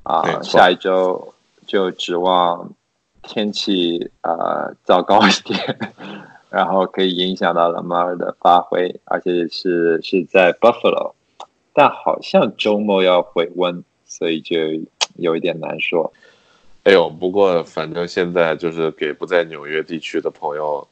[0.02, 0.42] 啊。
[0.42, 1.32] 下一周
[1.66, 2.70] 就指望
[3.28, 5.78] 天气啊糟糕一点。
[6.50, 11.12] 然后可以影响到了马尔的发挥，而且是是在 Buffalo，
[11.74, 14.56] 但好像周末要回温，所以就
[15.16, 16.10] 有一点难说。
[16.84, 20.88] 哎呦，不过反正现在就是给不在纽约地区的朋友，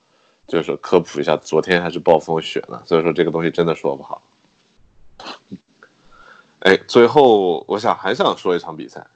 [0.46, 4.20] 就是科普一下，昨天还是暴风雪呢，所以说这个东西真的说不好。
[6.59, 9.07] 哎，最后我想还想说一场比赛，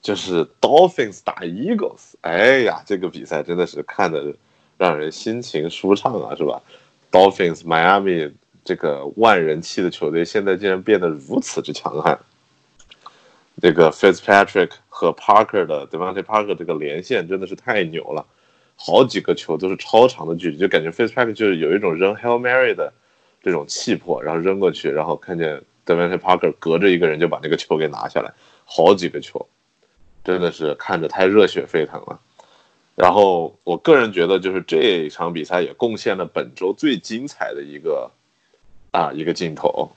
[0.00, 4.34] 就是 Dolphins 打 Eagles，哎呀，这个比赛真的是看的。
[4.78, 6.60] 让人心情舒畅啊，是吧
[7.12, 8.32] ？Dolphins Miami
[8.64, 12.18] 这个万人气的球队，现在竟然变得如此之强悍。
[13.60, 18.26] 这个 Fitzpatrick 和 Parker 的 Devante Parker 这个连线真的是太牛了，
[18.74, 22.92] 好几个球都是超长的距离，就感觉 Fitzpatrick 就是有一种扔 Hail Mary 的
[23.40, 28.32] 这种气魄，然后扔过去，然后看见 Devante Parker 隔着一个人就把那个球给拿下来，
[28.64, 29.46] 好几个球，
[30.24, 32.20] 真的是看着太热血沸腾了。
[32.94, 38.10] 然后，我个人觉得，就是这一场比赛也贡献了本周最精彩的一个
[38.90, 39.90] 啊一个镜头，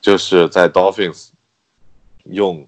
[0.00, 1.28] 就是在 Dolphins
[2.24, 2.66] 用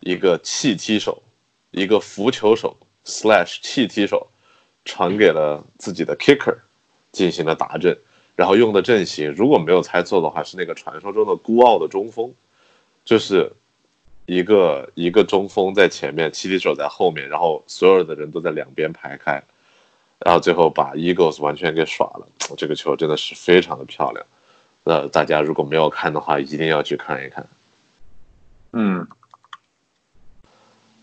[0.00, 1.22] 一个气踢手、
[1.70, 4.26] 一个浮球手 slash 气踢手
[4.86, 6.56] 传给了自己的 kicker
[7.12, 7.96] 进行了打阵，
[8.34, 12.32] 然后用的阵型，如果没有猜错的话，是那个传说中的孤傲的中锋，
[13.04, 13.52] 就是。
[14.32, 19.42] 一个一个中锋在前面，七里手在后面，然后所有的人都在两边排开，
[20.18, 22.26] 然后最后把 Eagles 完全给耍了。
[22.56, 24.24] 这个球真的是非常的漂亮。
[24.84, 27.46] 那大家如果没有看的话，一定要去看一看。
[28.72, 29.06] 嗯，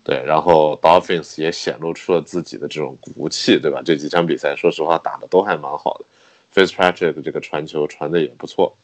[0.04, 3.82] 对，然后 Dolphins 也显露出了自己的这种骨气，对吧？
[3.86, 6.06] 这几场比赛，说实话打的都还蛮好的。
[6.54, 8.76] Fitzpatrick 这个传球传的也不错，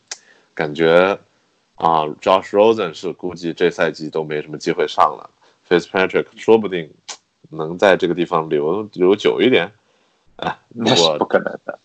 [0.53, 1.17] 感觉。
[1.75, 5.29] 啊，Josh Rosen 是估计这赛季都没什么机会上了
[5.67, 6.89] ，Fitzpatrick 说不定
[7.49, 9.69] 能在这个地方留留久一点，
[10.37, 11.77] 啊，那是不可能的。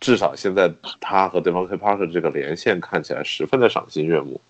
[0.00, 4.40] 至少现在他和对方 K Parker 这个连线看起来十分的赏心悦目。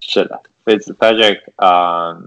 [0.00, 2.20] 是的，Fitzpatrick 啊，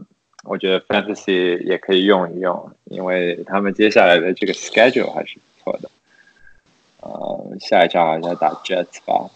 [0.43, 5.89] 我觉得 Fantasy 也可以用一用，因为他们接下来的这个 schedule 还是不错的。
[7.02, 9.30] 呃，下一场好像打 Jets 吧。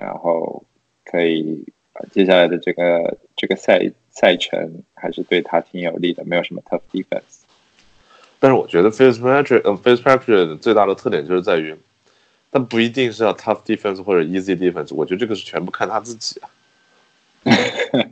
[0.00, 0.64] 然后
[1.04, 1.64] 可以，
[2.12, 7.42] 接下来的这个这个赛赛程还是对他挺有利的，没有什么 tough defense。
[8.38, 11.74] 但是我觉得 Fitzpatrick，呃，Fitzpatrick 最大的特点就是在于，
[12.50, 16.50] 但不一定是要 tough defense 或者 easy defense，我觉得这个是全部看他自己啊。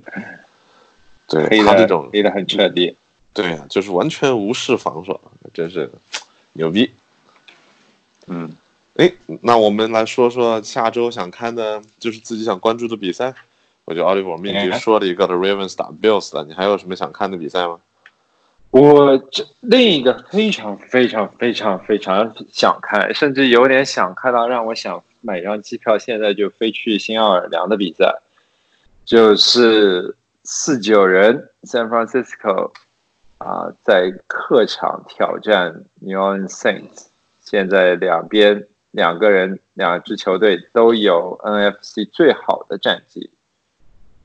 [1.29, 2.97] 对他这种黑的很彻底。
[3.33, 5.21] 对呀，就是完全无视防守，
[5.53, 5.91] 真是
[6.53, 6.93] 牛逼。
[8.27, 8.57] 嗯。
[8.97, 13.35] 哎，那我们来说说下周想看的，就是自己想关注的比赛。
[13.85, 17.81] 我觉得奥利弗命题说了一个的 Ravens 打 Bills 的，你还有什么想看的比赛吗？
[18.71, 28.23] 我这另一个非常非常非常非常想看，甚至有点想看到让我想买张机票，现在就飞去新奥尔良的比赛，
[29.05, 32.73] 就是四九人 San Francisco
[33.39, 37.07] 啊，在客场挑战 New Orleans Saints。
[37.45, 43.31] 现在两边两个人两支球队都有 NFC 最好的战绩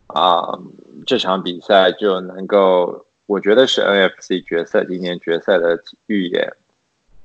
[0.07, 0.59] 啊，
[1.05, 3.05] 这场比赛就能够。
[3.25, 6.51] 我觉得是 NFC 决赛，今年决赛的预演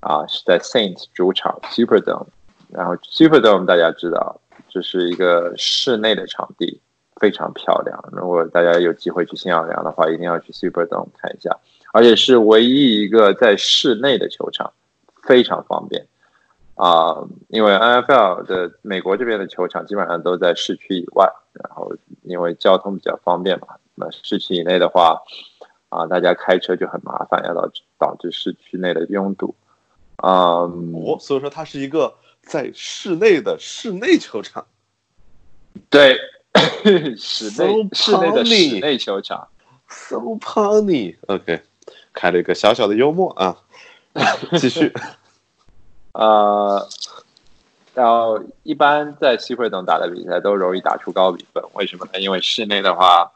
[0.00, 2.26] 啊，是在 Saint 主场 Superdome。
[2.68, 6.78] 然后 Superdome 大家知道，这是一个室内的场地，
[7.18, 7.98] 非常漂亮。
[8.12, 11.58] 如果大家有机会去新奥尔良的话，一定要去 Superdome 看一下。
[11.94, 14.74] 而且是唯一一个在室内的球场，
[15.22, 16.06] 非常方便
[16.74, 17.16] 啊。
[17.48, 25.20] 因为 NFL 的美国这边的球场基本上都在市区以外，然后因为交通比较方便嘛，那市区以内的话。
[25.90, 29.54] 啊，大家开车就很麻烦，要导致导致市区内的拥堵。
[30.16, 34.66] 嗯，哦，所以说它是一个在室内的室内球场。
[35.88, 36.18] 对，
[37.16, 39.46] 室内室内的室内球场。
[39.86, 41.16] So funny.
[41.28, 41.62] OK，
[42.12, 43.56] 开了一个小小的幽默啊。
[44.58, 44.92] 继续。
[46.14, 46.88] 呃，
[47.94, 52.18] 然后一般在 Super 等打的比赛都容易打出高比分，为什么呢？
[52.18, 53.30] 因为室内的话。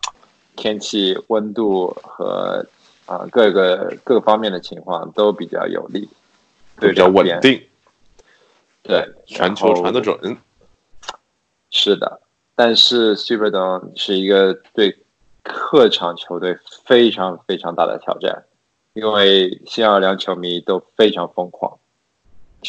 [0.61, 2.67] 天气、温度和
[3.07, 6.09] 啊各个各方面的情况都比较有利，
[6.81, 7.63] 对比较稳定，
[8.83, 10.37] 对，传球传得准，
[11.71, 12.21] 是的。
[12.57, 14.99] 但是 Superdome 是一个对
[15.45, 18.43] 客场球队非常非常大的挑战，
[18.95, 21.78] 因为新奥尔良球迷都非常疯狂，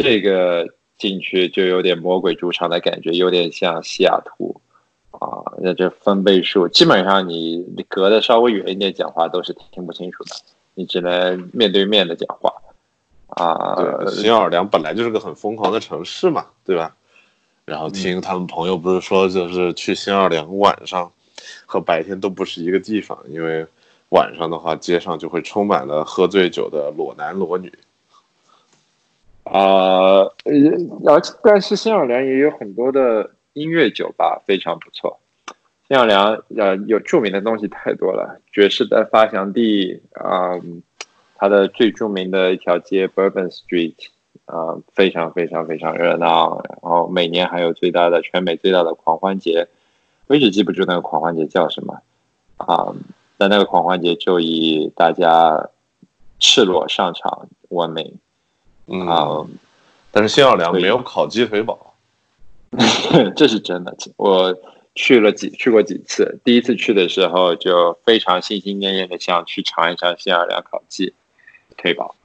[0.04, 4.60] 这个进去就有点魔鬼主场的感觉，有点像西雅图。
[5.12, 10.36] 啊，那这分贝数基本上你你隔的稍微远一点讲话都是听不清楚的，
[10.76, 12.54] 你只能面对面的讲话。
[13.30, 13.76] 啊，
[14.08, 16.96] 新奥尔良本来就是个很疯狂的城市嘛，对吧？
[17.66, 21.12] 然后听他们朋友不是说，就是去新奥尔良晚上
[21.66, 23.66] 和白天都不是一个地方，因为
[24.10, 27.72] 晚上的话街上就会充满了喝醉酒的裸男裸女。
[29.52, 30.22] 啊，
[31.06, 33.32] 而但是新奥尔良也有很多的。
[33.54, 35.20] 音乐酒吧非常不错，
[35.88, 40.52] 新奥尔良呃有著名的东西太多了，爵士的发祥地啊，
[41.36, 43.96] 它的最著名的一条街 Bourbon Street
[44.46, 49.68] 啊，非常非常非常热闹，然后每年还有最大的全美最大的狂欢节，
[50.28, 52.02] 我一直记不住那个狂欢节叫什么
[52.58, 52.96] 啊，
[53.38, 55.70] 但那个狂欢节就以大家
[56.38, 58.20] 赤裸上场闻名，
[58.92, 59.50] 嗯，
[60.12, 61.94] 但是新奥尔良没有烤鸡腿堡。
[63.36, 64.56] 这是真的，我
[64.94, 66.40] 去了几去过几次。
[66.44, 71.14] 第一次去的时候就非常心心念念的想去尝一尝新奥尔良烤鸡
[71.78, 72.16] 腿堡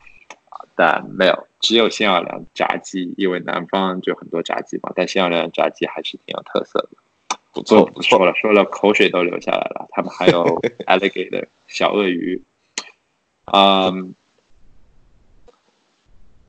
[0.50, 4.92] 啊，但没有，只有新奥尔良炸鸡，因为南方就很多炸鸡嘛。
[4.94, 9.86] 但新奥尔良炸鸡还是挺有特色的，不错不错了，说了口水都流下来了。
[9.92, 10.44] 他们还有
[10.86, 12.42] alligator 小鳄鱼，
[13.46, 14.14] 嗯。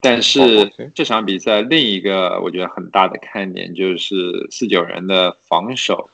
[0.06, 6.12] 但是这场比赛另一个我觉得很大的看点就是四九人的防守。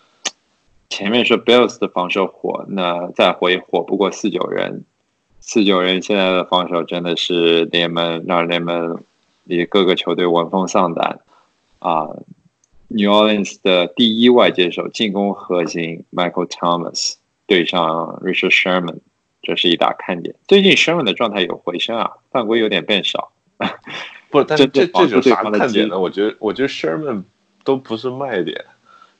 [0.89, 4.85] 前面说 Bills 的防守火，那再火也火不过四九人。
[5.41, 9.03] 四九人现在的防守真的是联盟让联盟
[9.43, 11.19] 里各个球队闻风丧胆
[11.79, 12.07] 啊
[12.87, 18.99] ！New Orleans 的第一外接手进攻核心 Michael Thomas 对上 Richard Sherman，
[19.41, 20.35] 这是一大看点。
[20.47, 23.33] 最近 Sherman 的状态有回升啊，犯规有点变少。
[24.29, 25.99] 不，但是这这有啥看点呢？
[25.99, 27.23] 我觉得，我觉得 Sherman
[27.65, 28.63] 都不是卖点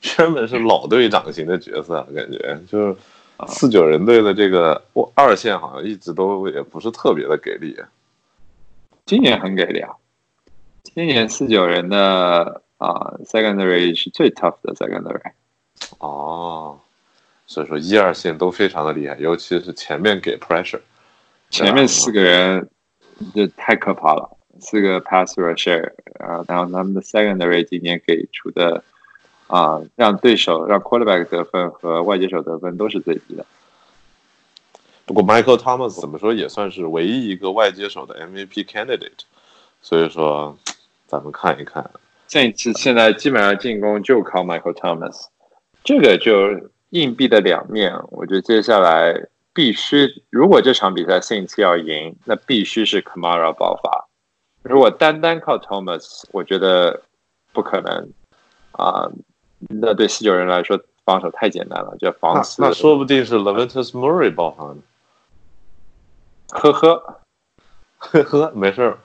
[0.00, 2.96] ，Sherman 是老队长型的角色，感觉就是
[3.46, 4.82] 四九人队的这个
[5.14, 7.76] 二线好像一直都也不是特别的给力。
[9.04, 9.90] 今年很给力啊！
[10.82, 15.32] 今年四九人的啊 secondary 是最 tough 的 secondary。
[15.98, 16.80] 哦，
[17.46, 20.80] 所以说一二线都非常的厉害，尤其是前面给 pressure，
[21.50, 22.70] 前面四个人。
[23.34, 28.82] 这太可怕了，四个 pass rusher，啊，然后他们的 secondary 今年给出的
[29.46, 33.44] 啊，让对手让 quarterback 得分和外接手得分都是最低的。
[35.04, 39.24] 不过 Michael Thomas 怎么说也算是唯一一个外接手的 MVP candidate，
[39.80, 40.56] 所以说
[41.06, 41.90] 咱们看一看，
[42.28, 45.26] 这一次现在基本上进攻就靠 Michael Thomas，
[45.84, 49.28] 这个就硬币的两面，我觉得接下来。
[49.54, 54.08] 必须，如果这场比赛 Saints 要赢，那必须是 Kamara 爆发。
[54.62, 57.02] 如果单单靠 Thomas，我觉得
[57.52, 58.10] 不可能
[58.72, 59.10] 啊。
[59.68, 62.62] 那对四九人来说，防守太简单了，就防死。
[62.62, 64.78] 那说不定是 Leventus Murray 爆发呢。
[66.48, 67.20] 呵呵
[67.98, 68.98] 呵呵，没事儿，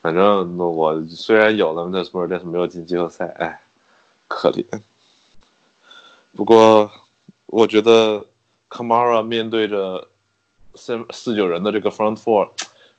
[0.00, 3.60] 反正我虽然有 Leventus Murray，，但是没有进季后赛，哎，
[4.28, 4.64] 可怜。
[6.36, 6.90] 不过
[7.46, 8.24] 我觉得
[8.74, 10.08] Kamara 面对着
[10.74, 12.48] 四四九人的这个 Front Four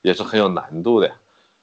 [0.00, 1.14] 也是很有难度的呀。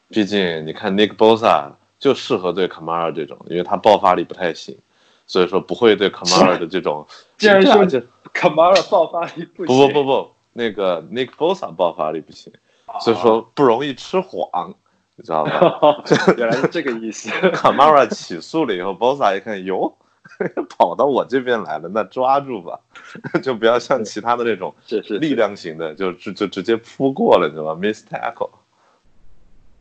[0.09, 4.78] 毕竟你看 Nick Bosa 就适合对 Kamara 这种，因为他爆发力不太行，
[5.26, 7.07] 所以说不会对 Kamara 的这种。
[7.39, 7.99] 既然说就
[8.32, 12.53] Kamara 爆发力不不不不不，那个 Nick Bosa 爆发力不行，
[13.01, 14.76] 所以说不容易吃黄，
[15.16, 16.03] 你知道吧？
[16.38, 17.32] 原来是这个意思。
[17.49, 19.95] Kamara 起诉了以后，Bosa 一看，哟。
[20.78, 22.80] 跑到我这边来了，那抓住吧，
[23.43, 28.49] 就不要像其他的那种是是力量型的，就就就直接扑过了，你知道吗？Miss tackle，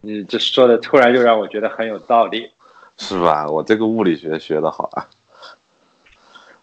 [0.01, 2.51] 你这说的突然就让我觉得很有道理，
[2.99, 3.47] 是吧？
[3.47, 5.09] 我这个物理学学的好啊。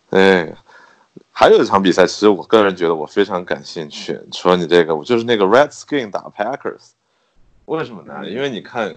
[0.10, 0.54] 哎，
[1.32, 4.20] 还有一场比赛，其实我个人觉得我非常感兴趣。
[4.32, 6.92] 除了你这个，我就是那个 Redskin 打 Packers，
[7.66, 8.30] 为什么呢？
[8.30, 8.94] 因为你看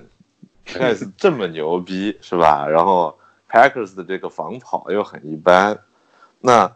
[0.64, 2.66] p a 这么牛逼，是吧？
[2.66, 3.16] 然后。
[3.52, 5.78] Packers 的这个防跑又很一般，
[6.40, 6.72] 那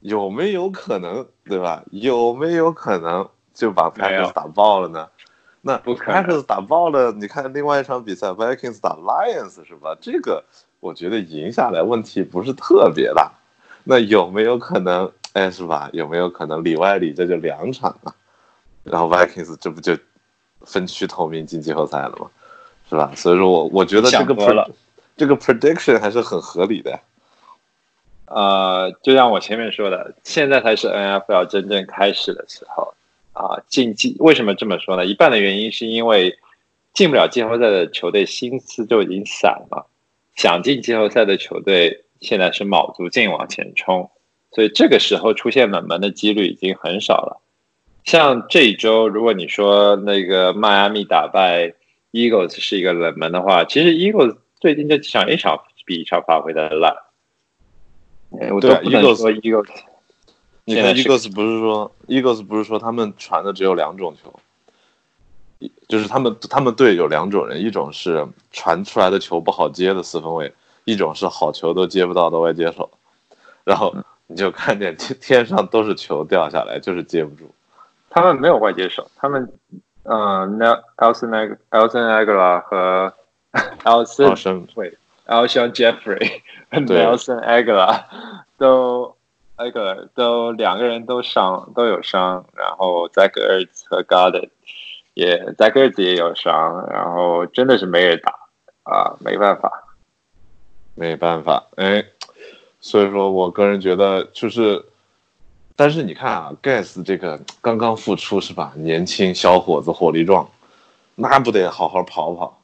[0.00, 1.84] 有没有可能，对吧？
[1.90, 5.06] 有没有可能就把 Packers 打爆了呢？
[5.60, 9.94] 那 Packers 打爆了，你看另外一场比赛 Vikings 打 Lions 是吧？
[10.00, 10.42] 这个
[10.80, 13.30] 我觉得赢下来问题不是特别大。
[13.82, 15.90] 那有没有可能，哎，是吧？
[15.92, 18.14] 有没有可能里外里这就两场啊？
[18.82, 19.94] 然后 Vikings 这不就
[20.62, 22.30] 分区透明进季后赛了吗？
[22.88, 23.12] 是吧？
[23.14, 24.34] 所以说我我觉得这个。
[25.16, 26.98] 这个 prediction 还是很合理的，
[28.26, 32.92] 呃，就像我前面说的，现在才是 NFL 真正开始的时候
[33.32, 33.62] 啊。
[33.68, 35.06] 进季为什么这么说呢？
[35.06, 36.36] 一半的原因是因为
[36.92, 39.86] 进不了季后赛的球队心思就已经散了，
[40.34, 44.10] 想进季后赛的球队现在是卯足劲往前冲，
[44.50, 47.40] 所以这个时候出现冷门的几率已经很少了。
[48.02, 51.72] 像这一周，如果你说那个迈阿密打败
[52.10, 54.38] Eagles 是一个冷门的话，其实 Eagles。
[54.64, 56.96] 最近这几场一场比一场发挥的烂，
[58.50, 59.68] 我都不能说 Eagles。
[60.64, 70.50] 你看 Eagles 不是说 Eagles 不是说他们传的只有两种球，就是他们他们队有两种人，一种是传出来的球不好接的四分卫，
[70.86, 72.90] 一种是好球都接不到的外接手。
[73.64, 73.94] 然后
[74.26, 77.54] 你就看见天天上都是球掉下来，就是接不住。
[78.08, 79.46] 他们没有外接手，他们
[80.04, 83.12] 嗯，那 Elson Ag Elson Aguilar 和
[83.84, 88.02] Elson 对，Elson Jeffrey 和 Nelson Aguilar
[88.58, 89.14] 都
[89.56, 94.48] Aguilar 都两个人都伤都有伤，然后 Zach Ertz 和 Goddard
[95.14, 98.32] 也 Zach Ertz 也有伤，然后真的是没人打
[98.82, 99.70] 啊，没办法，
[100.96, 102.04] 没办法，哎，
[102.80, 104.84] 所以说我个人觉得就是，
[105.76, 108.72] 但是你看啊，Gas 这个刚刚复出是吧？
[108.74, 110.48] 年轻小伙子火力壮，
[111.14, 112.60] 那不得好好跑跑。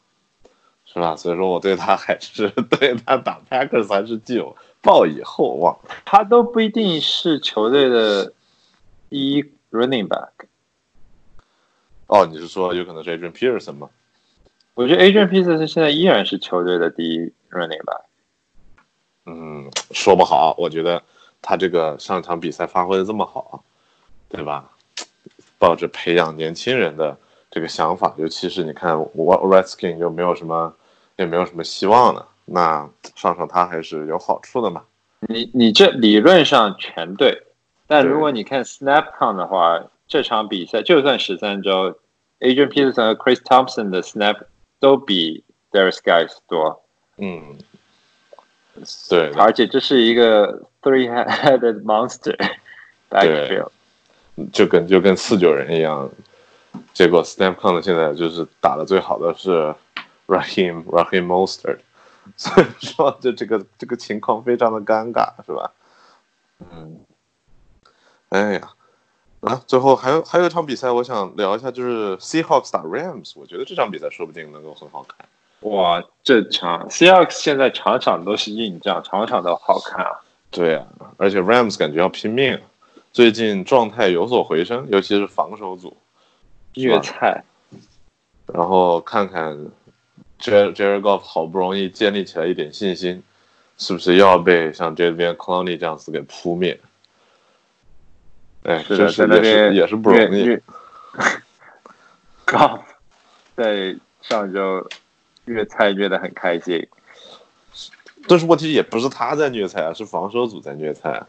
[0.92, 1.14] 是吧？
[1.14, 5.78] 所以说我对他还是 对他打 Packers 还是具有抱以厚望。
[6.04, 8.32] 他都不一定是球队的
[9.08, 10.30] 第一 running back。
[12.08, 13.88] 哦，你是说有可能是 Adrian Peterson 吗？
[14.74, 18.02] 我觉得 Adrian Peterson 现在依然是球队的第一 running back。
[19.26, 20.56] 嗯，说不好。
[20.58, 21.00] 我觉得
[21.40, 23.62] 他这个上场比赛发挥的这么好，
[24.28, 24.68] 对吧？
[25.56, 27.16] 抱着培养年轻人的
[27.48, 30.74] 这个想法，尤其是你看我 Redskin 就没有什么。
[31.20, 34.82] 也没有什么希望了，那上上他还是有好处的嘛。
[35.28, 37.42] 你你这理论上全对，
[37.86, 41.94] 但如果你看 snap count 的话，这场比赛就算十三周
[42.40, 44.44] ，Adrian Peterson 和 Chris Thompson 的 snap
[44.78, 46.82] 都比 Darius Guys 多。
[47.18, 47.58] 嗯，
[49.10, 52.34] 对，而且这是一个 three-headed monster
[53.10, 53.68] backfield，
[54.50, 56.10] 就跟就跟四九人一样，
[56.94, 59.74] 结果 snap count 现在就是打的最好的是。
[60.30, 61.80] Rahim Rahim Monster，
[62.38, 65.72] 所以说就这个这个情况非常的尴尬，是吧？
[66.70, 67.00] 嗯，
[68.28, 68.70] 哎呀，
[69.40, 75.26] 啊，最后还有还有一场比赛，我想聊一下，就是 Seahawks 打 Rams，我觉得这场比赛说不定能够很好看。
[75.68, 80.20] 哇，这场 Seahawks 现在场场都是硬仗，场场都好看啊。
[80.52, 82.60] 对啊，而且 Rams 感觉要拼命，
[83.12, 85.96] 最近状态有所回升，尤其是防守组
[86.74, 87.42] 虐菜。
[88.46, 89.70] 然后看看。
[90.40, 93.22] Jared Jared Goff 好不容易建立起来一点信心，
[93.78, 96.80] 是不是又要被像这边 Clowney 这样子给扑灭？
[98.62, 100.58] 哎，是的，在那边也是不容易。
[102.46, 102.80] Goff
[103.56, 104.88] 在上周
[105.44, 106.88] 虐菜虐的很开心，
[108.26, 111.22] 但是问题也不是他在虐菜啊，是防守组在虐菜，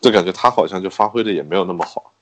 [0.00, 2.12] 就感觉他好像就发挥的也没有那么好。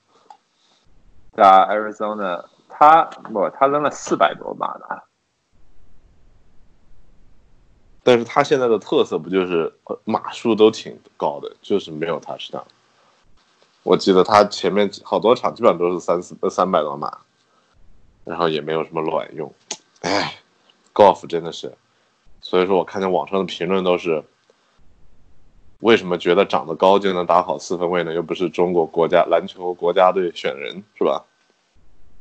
[1.35, 2.45] 打 Arizona。
[2.77, 5.05] 他不，他扔了四百多码的。
[8.05, 9.73] 但是他现在的特色不就是
[10.05, 12.63] 码数都挺高的，就是没有 touchdown。
[13.83, 17.19] 我记得他前面好多场基本上都是三四三百多码，
[18.25, 19.53] 然后也没有什么卵用。
[20.01, 20.37] 哎
[20.95, 21.75] ，golf 真的是，
[22.41, 24.23] 所以说我看见网上的评论都是，
[25.81, 28.13] 为什么觉得长得高就能打好四分卫呢？
[28.13, 31.25] 又不是中国国家篮球国家队选人是吧？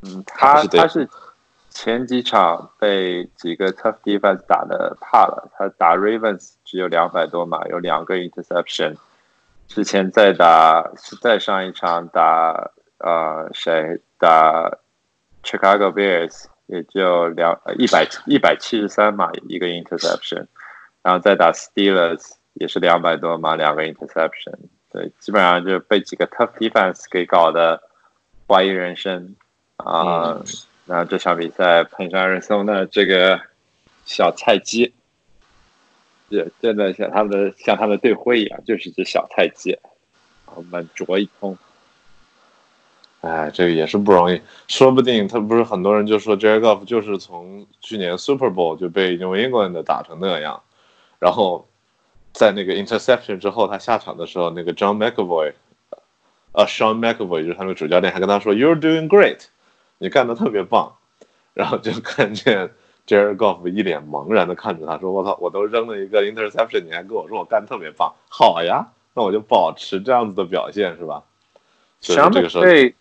[0.02, 1.10] 嗯，他他是
[1.74, 8.96] 前几场被几个 tough defense 打的怕了，他打 Ravens 只有两百多码，有两个 interception。
[9.68, 14.70] 之前再打，再上一场打呃谁打
[15.44, 20.46] Chicago Bears 也就两一百一百七十三码一个 interception，
[21.02, 24.54] 然后再打 Steelers 也是两百多码两个 interception，
[24.92, 27.82] 对，基本上就被几个 tough defense 给搞得
[28.48, 29.36] 怀疑人生
[29.78, 30.24] 啊。
[30.24, 30.44] 然
[30.86, 33.40] 那这场比赛碰上人松的这个
[34.06, 34.94] 小菜鸡。
[36.30, 39.78] 也真的像他们的像他们的队徽一样，就是只小菜鸡，
[40.56, 41.56] 我们啄一通。
[43.22, 50.64] 哎，这个也是不容易，说不定他不是很多人就说 Jared Goff 就是从去年 Super Bowl 就被 New England 打成那样，
[51.20, 51.68] 然后
[52.34, 55.54] 在那个 interception 之后，他下场的时候，那个 John McAvoy，
[56.54, 59.46] 呃，Sean McAvoy 就是他们主教练，还跟他说 You're doing great，
[59.98, 60.94] 你干的特别棒，
[61.54, 62.72] 然后就看见。
[63.06, 71.22] Jared Goff 一脸茫然的看着他说：“我操，我都扔了一个 interception，你还跟我说我干特别棒，好呀，那我就保持这样子的表现，是吧？”
[72.00, 72.96] 小个队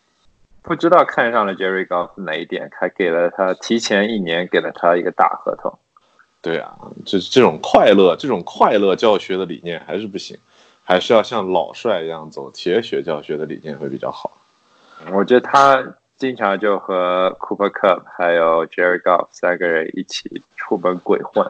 [0.60, 5.72] 不知道看上了 Jared Goff 哪一点，还给了他提前一年给了他一个大合同。
[6.40, 6.76] 对啊，
[7.06, 10.36] 这这种快乐，这种快乐教学的理念还是不行，
[10.82, 14.36] 还是要像老帅一样走铁血教学的理念会比较好。
[15.12, 15.94] 我觉得他。
[16.22, 21.44] 经常就和 Cooper Cup 还有 Jerry Goff 三个人一起出门鬼混。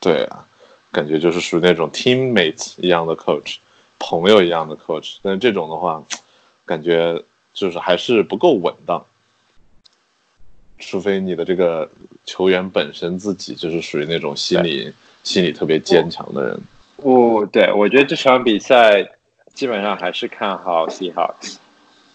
[0.00, 0.46] 对啊，
[0.90, 3.58] 感觉就是属于那种 teammates 一样的 coach，
[3.98, 5.18] 朋友一样的 coach。
[5.20, 6.02] 但这种的话，
[6.64, 7.22] 感觉
[7.52, 9.04] 就是还是不够稳当。
[10.78, 11.86] 除非你的这个
[12.24, 14.90] 球员本身自己就是属于那种心理
[15.22, 16.58] 心理特别坚强的人。
[16.96, 19.06] 哦，对，我觉得这场比赛
[19.52, 21.56] 基本上还是看好 Seahawks。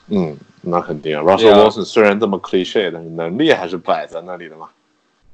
[0.08, 0.36] 嗯。
[0.70, 4.70] 那肯定啊，Russell Wilson 虽然这么 cliche，但是能力还是摆在那里的嘛。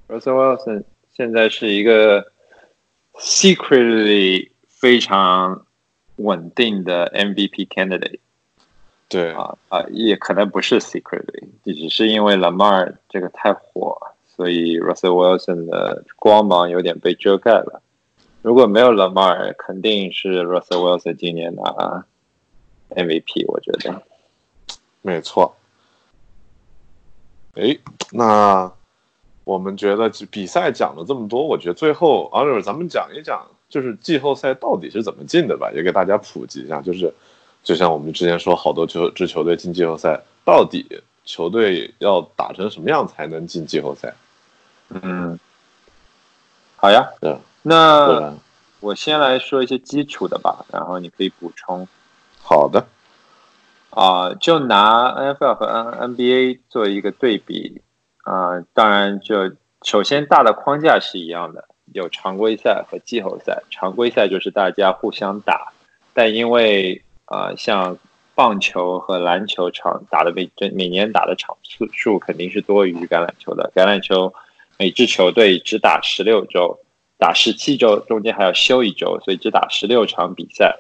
[0.08, 0.84] Russell Wilson
[1.14, 2.26] 现在是一个
[3.16, 5.66] secretly 非常
[6.18, 8.20] 稳定的 MVP candidate。
[9.08, 13.98] 对啊啊，也可能不是 secretly，只是因为 Lamar 这个太火，
[14.36, 17.82] 所以 Russell Wilson 的光芒有点被遮盖了。
[18.42, 22.06] 如果没有 Lamar，肯定是 Russell Wilson 今年拿
[22.90, 24.02] MVP，我觉得。
[25.06, 25.56] 没错，
[27.54, 27.78] 哎，
[28.12, 28.72] 那
[29.44, 36.82] 我们觉得比赛讲了这么多，我觉得最后 Oliver，咱们讲一讲，就是季后赛到底是怎么进的吧，也给大家普及一下。
[36.82, 37.14] 就是，
[37.62, 40.84] 就像我们之前说，好多球支球队进季后赛，到底
[41.24, 44.12] 球队要打成什么样才能进季后赛？
[44.90, 45.40] 嗯，
[46.78, 48.36] 好呀，对，那
[48.80, 51.88] 我先来说一些基础的吧，然后你可以补充。
[52.42, 52.88] 好的。
[53.92, 57.82] 啊，就拿 NFL 和 N NBA 做一个对比
[58.24, 61.64] 啊，当然就首先大的框架是一样的，
[61.94, 63.64] 有常规赛和季后赛。
[63.70, 65.72] 常规赛就是大家互相打，
[66.14, 67.98] 但因为啊，像
[68.34, 73.72] 棒球和篮球场打的每每年打的场次数肯定是多于橄榄球的。
[73.74, 74.34] 橄榄球
[74.78, 76.80] 每支球队只打十六周，
[77.18, 80.76] 打十七周，中间还要休一周，所以只打十六场比赛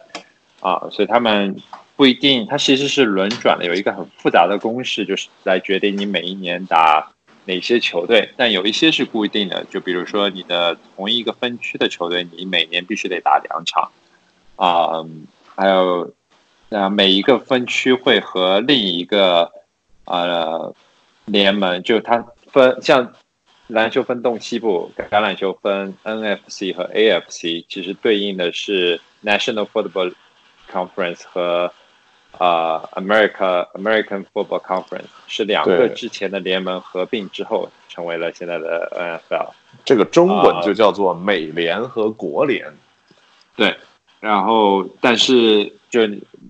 [0.60, 1.56] 啊，所以他们。
[1.96, 7.12] 不一定，它其实是轮转的，有一个很复杂的公式，就是来决定你每一年打
[7.46, 8.30] 哪些球队。
[8.36, 13.92] 但有一些是固定的，就比如说你的同一个分区的球队，你每年必须得打两场
[14.58, 15.06] 啊。
[15.56, 16.14] 还有，
[16.70, 19.50] 啊，每一个分区会和另一个
[20.04, 20.76] 呃
[21.24, 23.14] 联盟，就它分像
[23.68, 30.14] 篮球分东西部，橄榄球分 NFC 和 AFC，其实对应的是 National Football
[30.70, 31.74] Conference 和
[32.40, 39.50] 啊，America American Football Conference 是两个之前的联盟合并之后成为了现在的 NFL。
[39.84, 42.66] 这个中文就叫做美联和国联。
[43.56, 43.76] 对，
[44.20, 46.02] 然后但是就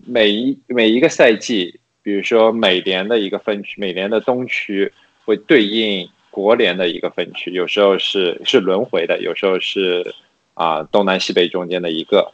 [0.06, 4.92] 每一每一个赛季，比如说美联的一个分区，美联的东区
[5.26, 10.14] 会对应国联的一个分区，有时候是是轮回的，有时候是
[10.54, 12.32] 啊东南西北中间的一个。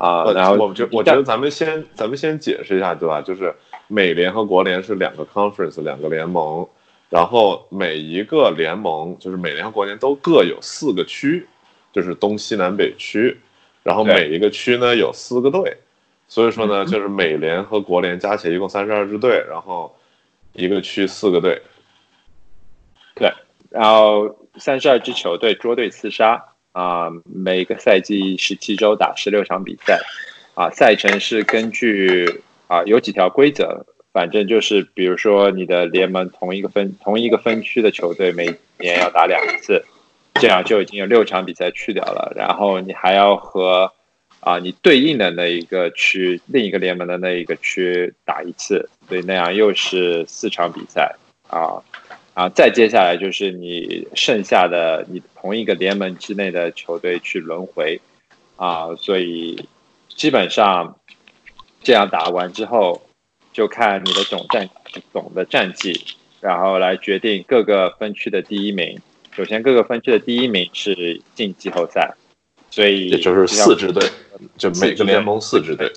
[0.00, 3.20] 啊，然后我觉我觉得咱们先咱们先解释一下，对吧？
[3.20, 3.54] 就是
[3.86, 6.66] 美联和国联是两个 conference，两个联盟，
[7.10, 11.46] 然后每一个联盟就是美联和国联都各有四个区，
[11.92, 13.36] 就是东西南北区，
[13.82, 15.76] 然后每一个区呢有四个队，
[16.28, 19.94] 所以说呢，嗯就是美联和国联加起来一共三十二支队，然后
[20.54, 21.60] 一个区四个队，
[23.14, 23.30] 对，
[23.68, 26.42] 然后三十二支球队捉对厮杀
[26.72, 30.00] 啊、每个赛季十七周打十六场比赛
[30.54, 38.46] 啊、赛程是根据啊、有几条规则，反正就是比如说你的联盟同一个分同一个分区的球队每
[38.78, 39.84] 年要打两次，
[40.34, 43.92] 这样就已经有六场比赛去掉了，然后你还要和
[44.40, 51.14] 啊、你对应的那一个区另一个联盟的那一个区打一次，所以那样又是四场比赛
[51.48, 51.82] 啊。
[52.34, 58.00] 啊，再接下来就是你剩下的你同一个联盟之内的球队去轮回
[58.56, 59.68] 啊，所以
[60.08, 60.98] 基本上
[61.82, 63.02] 这样打完之后，
[63.52, 64.68] 就看你的总战
[65.12, 66.00] 总的战绩，
[66.40, 68.98] 然后来决定各个分区的第一名。
[69.32, 72.14] 首先，各个分区的第一名是进季后赛，
[72.70, 74.08] 所以也就是四支队，
[74.56, 75.90] 就每个联盟四支队。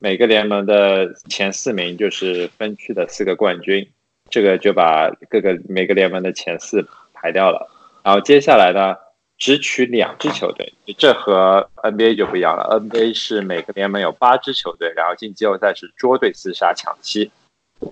[0.00, 3.88] 每个联盟的前四名就是分区的四个冠军，
[4.34, 7.70] 这个就把各个每个联盟的前四排掉了。
[8.02, 8.96] 然后接下来呢，
[9.38, 12.80] 只取两支球队，这和 NBA 就不一样了。
[12.80, 17.30] NBA 是每个联盟有八支球队，然后进季后赛是捉对厮杀抢七。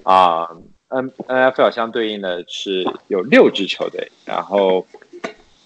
[0.02, 0.48] 啊
[0.88, 4.84] ，N NFL 相对应的是有六支球队，然后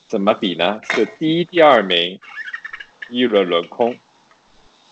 [0.08, 0.78] 怎么比呢？
[0.94, 2.20] 就第一、第二名
[3.08, 3.98] 一轮轮空，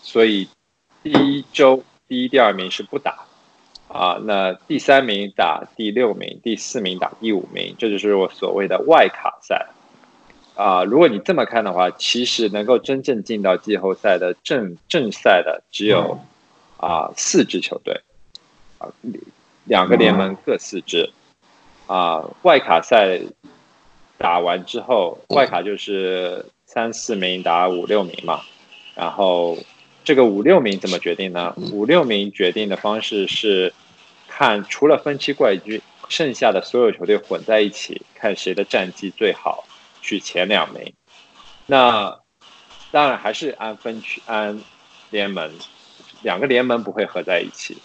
[0.01, 0.49] 所以
[1.03, 3.27] 第一周第一、第二名是不打
[3.95, 9.69] 啊，那第三名打第六名，第四名打第五名，这就是我所谓的外卡赛
[10.57, 10.83] 啊。
[10.83, 16.19] 如果你这么看的话，其实能够真正进到季后赛的正正赛的只有
[16.77, 18.01] 啊四支球队
[18.79, 18.91] 啊，
[19.65, 21.13] 两个联盟各四支
[21.87, 22.29] 啊。
[22.43, 23.21] 外卡赛
[24.19, 28.41] 打完之后，外卡就是三四名打五六名嘛，
[28.97, 29.57] 然后
[30.03, 31.55] 这个五六名怎么决定呢？
[31.71, 33.73] 五六名决定的方式是
[34.37, 39.65] 看除了分区冠军，剩下的所有球队混在一起，看谁的战绩最好，
[40.03, 40.93] 取前两名。
[41.67, 42.19] 那
[42.91, 44.61] 当然还是按分区按
[45.11, 45.53] 联盟，
[46.23, 47.79] 两个联盟不会合在一起，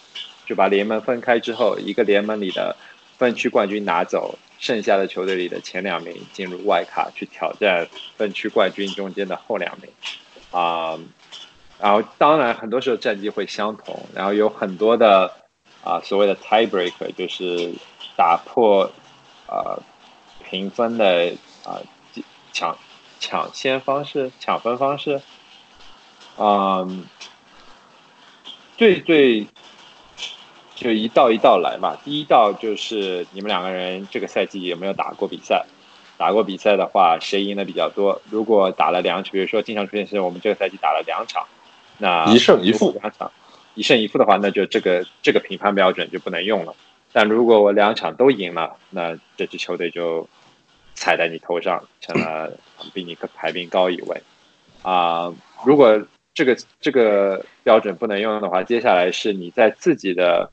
[0.47, 2.75] 就把联盟分开之后，一个联盟里的
[3.19, 7.87] 分区冠军拿走，剩下的球队里的前两名进入外卡去挑战
[8.17, 9.91] 分区冠军中间的后两名
[10.49, 10.97] 啊。
[11.79, 15.31] 然后当然很多时候战绩会相同，然后有很多的
[15.83, 17.73] 啊所谓的 tiebreaker，就是
[18.15, 18.91] 打破
[19.47, 19.79] 啊
[20.49, 21.81] 评分的啊
[22.51, 22.77] 抢
[23.19, 25.21] 抢先方式、抢分方式，
[26.37, 27.05] 嗯，
[28.77, 29.47] 最最
[30.75, 31.97] 就一道一道来嘛。
[32.03, 35.65] 第一道就是你们两个人这个赛季有没有打过比赛？
[36.17, 38.21] 打过比赛的话，谁赢的比较多？
[38.29, 41.47] 如果打了两场，比如说经常出现是我们这个赛季打了两场，
[41.97, 43.31] 那一胜一负两场
[43.75, 46.73] 一胜一负的话，那就这个这个评判标准就不能用了。
[47.11, 50.27] 但如果我两场都赢了，那这支球队就
[50.93, 52.51] 踩在你头上，成了
[52.93, 54.21] 比你排名高一位。
[54.81, 55.33] 啊、
[55.65, 56.01] 如果
[56.33, 60.49] 这个这个标准不能用的话，接下来是你在自己的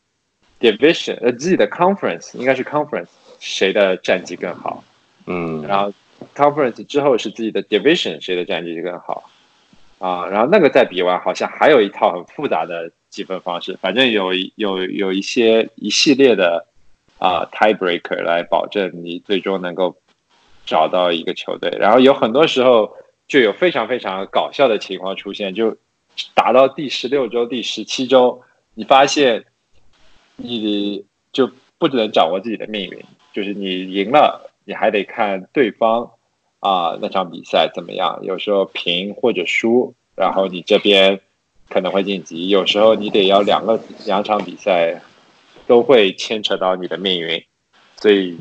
[0.58, 3.08] division 呃自己的 conference 应该是 conference
[3.38, 4.82] 谁的战绩更好，
[5.26, 5.92] 嗯，然后
[6.34, 9.30] conference 之后是自己的 division 谁的战绩更好
[9.98, 16.66] 啊，然后那个再比完，好像还有一套很复杂的积分方式，反正有有有一些一系列的
[17.18, 19.96] 啊 tiebreaker 来保证你最终能够
[20.66, 22.94] 找到一个球队，然后有很多时候
[23.26, 25.74] 就有非常非常搞笑的情况出现，就
[26.34, 28.42] 打到第十六周、第十七周，
[28.74, 29.46] 你发现
[30.36, 33.02] 你就不能掌握自己的命运，
[33.32, 36.10] 就是你赢了，你还得看对方
[36.60, 41.20] 啊、那场比赛怎么样，有时候平或者输，然后你这边
[41.68, 45.00] 可能会晋级，有时候你得要两个两场比赛
[45.66, 47.42] 都会牵扯到你的命运，
[47.96, 48.38] 所以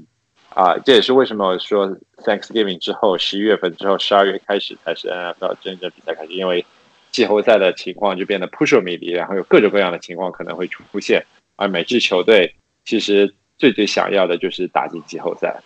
[0.50, 1.86] 啊、这也是为什么说
[2.24, 6.66] Thanksgiving 之后，十一月份之后，十二月开始才是 NFL 真正比赛开始，因为
[7.12, 11.26] 季后赛的情况就变得扑朔迷离，然后有各种各样的情况可能会出现，
[11.58, 12.56] 而每支球队
[12.86, 15.62] 其实最最想要的就是打进季后赛。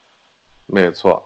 [0.65, 1.23] 没错，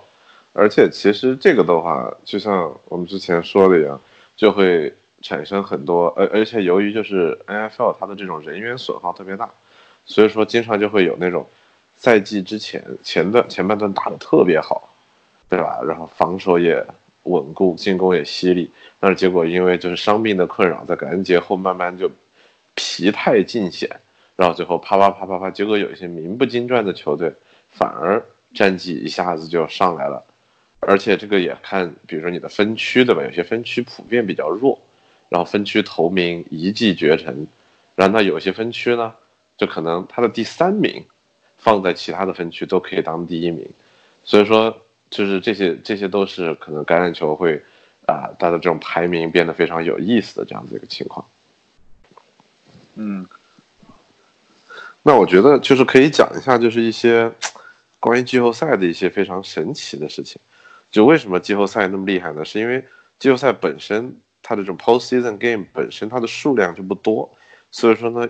[0.52, 4.02] 而且其实这个的话，就像我们之前说的一样，
[4.36, 9.50] 就会产生很多，而而且由于就是 NFL 它的这种人员损耗特别大，
[10.06, 11.48] 所以说经常就会有那种
[11.96, 14.90] 赛季之前前段前半段打得特别好，
[15.50, 15.82] 对吧？
[15.88, 16.86] 然后防守也
[17.24, 18.70] 稳固，进攻也犀利，
[19.00, 22.12] 但是结果因为就是伤病的困扰，在感恩节后慢慢就
[22.76, 23.90] 疲态尽显，
[24.36, 27.34] 然后最后啪啪啪啪啪，结果有一些名不经传的球队
[27.70, 28.22] 反而
[28.54, 30.22] 战绩一下子就上来了。
[30.86, 33.24] 而且这个也看，比如说你的分区对吧？
[33.24, 34.78] 有些分区普遍比较弱，
[35.34, 37.48] 然后分区头名一骑绝尘，
[37.96, 39.12] 然后那有些分区呢，
[39.58, 41.04] 就可能他的第三名
[41.58, 43.68] 放在其他的分区都可以当第一名，
[44.24, 44.80] 所以说
[45.10, 47.60] 就是这些这些都是可能橄榄球会
[48.06, 51.26] 啊，它的这种排名变得非常有意思的这样子一个情况。
[52.94, 53.28] 嗯，
[55.02, 57.32] 那我觉得就是可以讲一下，就是一些
[58.00, 60.40] 关于季后赛的一些非常神奇的事情。
[60.92, 62.46] 就为什么季后赛那么厉害呢？
[62.46, 62.86] 是因为
[63.18, 67.34] 季后赛本身它的这种 postseason game 本身它的数量就不多，
[67.72, 68.28] 所以说呢，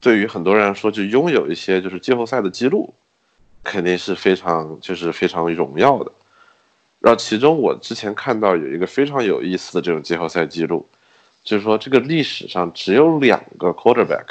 [0.00, 2.92] 对于很多人来说，就拥有一些就是季后赛的记录，
[3.62, 6.10] 肯定是非常就是非常荣耀的。
[6.98, 10.88] 然后其中我之前看到有一个非常有意思的这种季后赛记录，
[11.44, 14.24] 就是说这个历史上只有两个 quarterback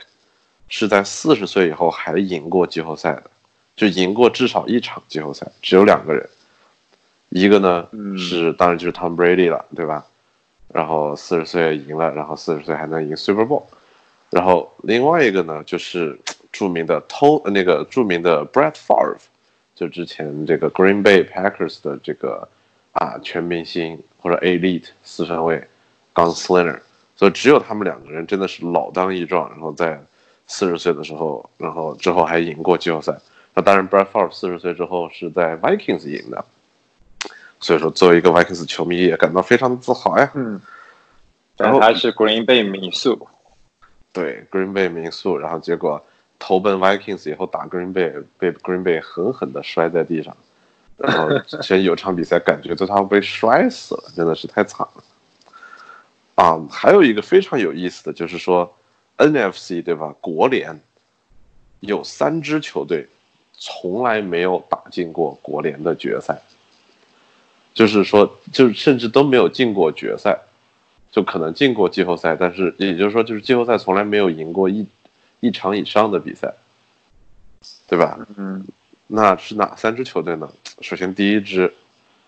[0.70, 3.30] 是在四十岁以后还赢过季后赛的，
[3.76, 6.28] 就赢过至少一场季后赛，只有两个人。
[7.30, 10.06] 一个呢是当然就是 Tom Brady 了，对吧？
[10.74, 13.64] 然后四十岁赢了，然后四十岁还能赢 Super Bowl。
[14.30, 16.18] 然后另外一个呢就是
[16.52, 19.18] 著名的偷那个著名的 Brett Favre，
[19.76, 22.48] 就之前这个 Green Bay Packers 的这个
[22.94, 25.68] 啊全明星或者 Elite 四分卫
[26.14, 26.80] Gunslinger。
[27.18, 30.02] 所以只有他们两个人真的是老当益壮，然后在
[30.48, 33.16] 四十岁的时候，然后之后还赢过季后赛。
[33.54, 36.44] 那当然 Brett Favre 四十岁之后是在 Vikings 赢的。
[37.62, 40.32] 所以说，作为一个 Vikings 球迷，也感到非常的自豪呀。
[40.34, 40.60] 嗯，
[41.58, 43.28] 然后他是 Green Bay 民宿，
[44.12, 46.04] 对 Green Bay 民宿，然后结果
[46.40, 50.36] 投奔 Vikings 以后打 Green Bay，被 Green Bay 狠狠的摔在地上，
[50.98, 55.04] 然后之前有场比赛感觉都他被摔死了，真的是太惨了。
[56.34, 58.76] 啊，还有一个非常有意思的就是说
[59.18, 60.16] ，NFC 对吧？
[60.20, 60.82] 国联
[61.82, 63.08] 有三支球队
[63.54, 66.42] 从来没有打进过国联的决赛。
[67.74, 70.38] 就是说，就是甚至都没有进过决赛，
[71.10, 74.86] 就可能进过季后赛，但是也就是说，就是季后赛从来没有赢过一
[75.40, 76.54] 一场以上的比赛，
[77.88, 78.20] 对吧？
[78.36, 78.66] 嗯，
[79.08, 80.52] 那是哪三支球队呢？
[80.82, 81.74] 首先，第一支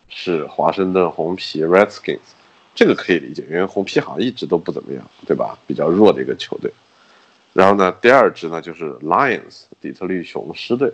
[0.08, 2.20] 是华盛顿红皮 （Redskins），
[2.74, 5.60] 这个可以理解，因为红皮好像一直都不怎么样，对吧？
[5.68, 6.72] 比较弱的一个球队。
[7.52, 10.89] 然后呢，第二支呢就是 Lions（ 底特律雄狮队），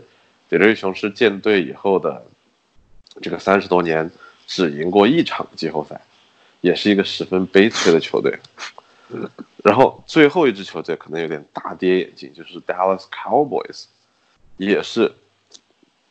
[0.50, 2.26] 底特律雄狮建队以后的
[3.22, 4.10] 这个三十多年。
[4.50, 6.02] 只赢过一场季后赛，
[6.60, 8.36] 也是一个十分悲催的球队。
[9.64, 13.84] 然后最后一支球队可能有点大跌眼镜，就是 Dallas Cowboys，
[14.58, 15.14] 也是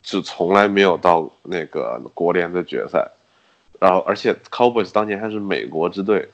[0.01, 3.11] 就从来没有到那个国联的决赛。
[3.77, 6.29] 然后而且 Cowboys 当年还是美国之队，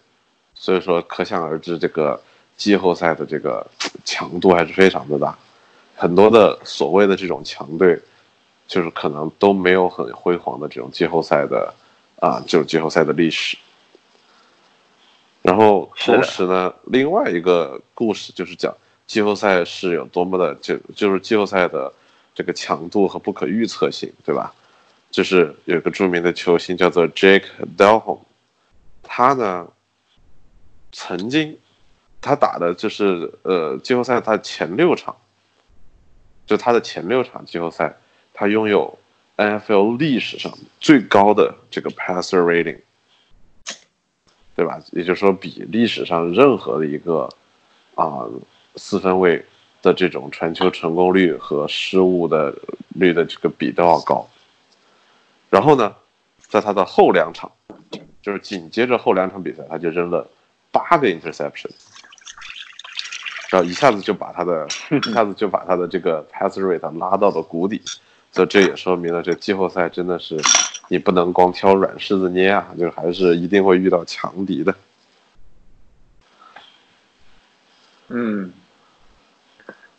[0.54, 2.22] 所以说可想而知这个
[2.56, 3.66] 季后赛的这个
[4.04, 5.36] 强度还是非常的大。
[5.96, 8.00] 很多的所谓的这种强队，
[8.68, 11.74] 就是可能都没有很辉煌的这种季后赛的。
[12.20, 13.58] 啊，就是季后赛的历史。
[15.42, 21.94] 然后同时呢，另外一个故事就是讲季后赛是有多么的，就就是季后赛的
[22.34, 24.54] 这个强度和不可预测性，对吧？
[25.12, 27.46] 就是有个著名的球星叫做 Jake
[27.78, 28.20] Delhomme，
[29.04, 29.68] 他呢
[30.92, 31.58] 曾经
[32.22, 35.16] 他打的就是呃季后赛他前六场，
[36.48, 37.96] 就他的前六场季后赛，
[38.34, 38.98] 他拥有。
[39.38, 42.80] NFL 历史上最高的这个 passer rating，
[44.56, 44.80] 对吧？
[44.92, 47.30] 也就是说，比历史上任何的一个
[47.96, 48.26] 啊
[48.78, 49.46] 四分卫
[49.82, 52.56] 的这种传球成功率和失误的
[52.90, 54.26] 率的这个比都要高。
[55.50, 55.94] 然后呢，
[56.40, 57.52] 在他的后两场，
[58.22, 60.26] 就是紧接着后两场比赛，他就扔了
[60.72, 61.70] 八个 interception，
[63.50, 64.66] 然后一下子就把他的
[65.08, 67.82] 一下子就把他的这个 passer rate 拉到了谷底。
[68.36, 70.38] 这这也说明了，这季后赛真的是
[70.90, 74.76] 你不能光挑软柿子捏啊，就还是一定会遇到强敌的。
[78.10, 78.52] 嗯，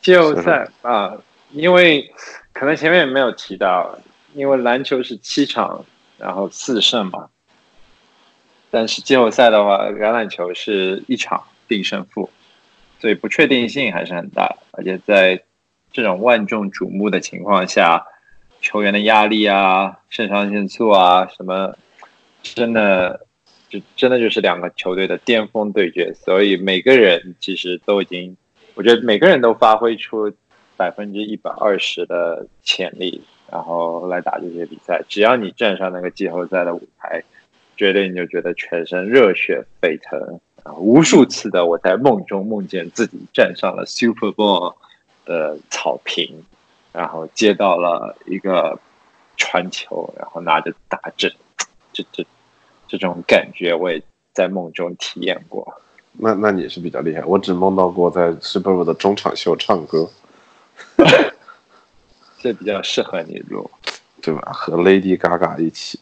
[0.03, 1.17] 季后赛啊，
[1.53, 2.13] 因为
[2.53, 3.99] 可能前面也没有提到，
[4.35, 5.87] 因为篮球是七场，
[6.19, 7.31] 然后四胜嘛。
[8.71, 12.29] 但是季后赛的话，橄榄球是一场定胜负，
[13.01, 15.43] 所以不确定性还是很大，而且在
[15.91, 18.05] 这种万众瞩目的情况下。
[18.67, 21.77] 球员的压力啊，肾上腺素啊，什么，
[22.43, 23.25] 真的，
[23.69, 28.37] 就真的就是两个球队的巅峰对决，所以每个人其实都已经，
[28.75, 30.33] 我觉得每个人都发挥出
[30.77, 35.01] 百分之一百二十的潜力，然后来打这些比赛。
[35.09, 37.23] 只要你站上那个季后赛的舞台，
[37.77, 40.75] 绝对你就觉得全身热血沸腾啊！
[40.75, 44.75] 无数次的我在梦中梦见自己站上了 Super Bowl
[45.25, 46.43] 的草坪。
[46.97, 48.79] 然后接到了一个
[49.37, 51.31] 传球，然后拿着打针，
[51.93, 52.27] 这这
[52.89, 55.75] 这种感觉我也在梦中体验过。
[56.13, 60.09] 那那你是比较厉害，我只梦到过在 Super Bowl 的中场秀唱歌，
[62.41, 63.71] 这比较适合你录，
[64.23, 64.51] 对吧？
[64.55, 66.01] 和 Lady Gaga 一起，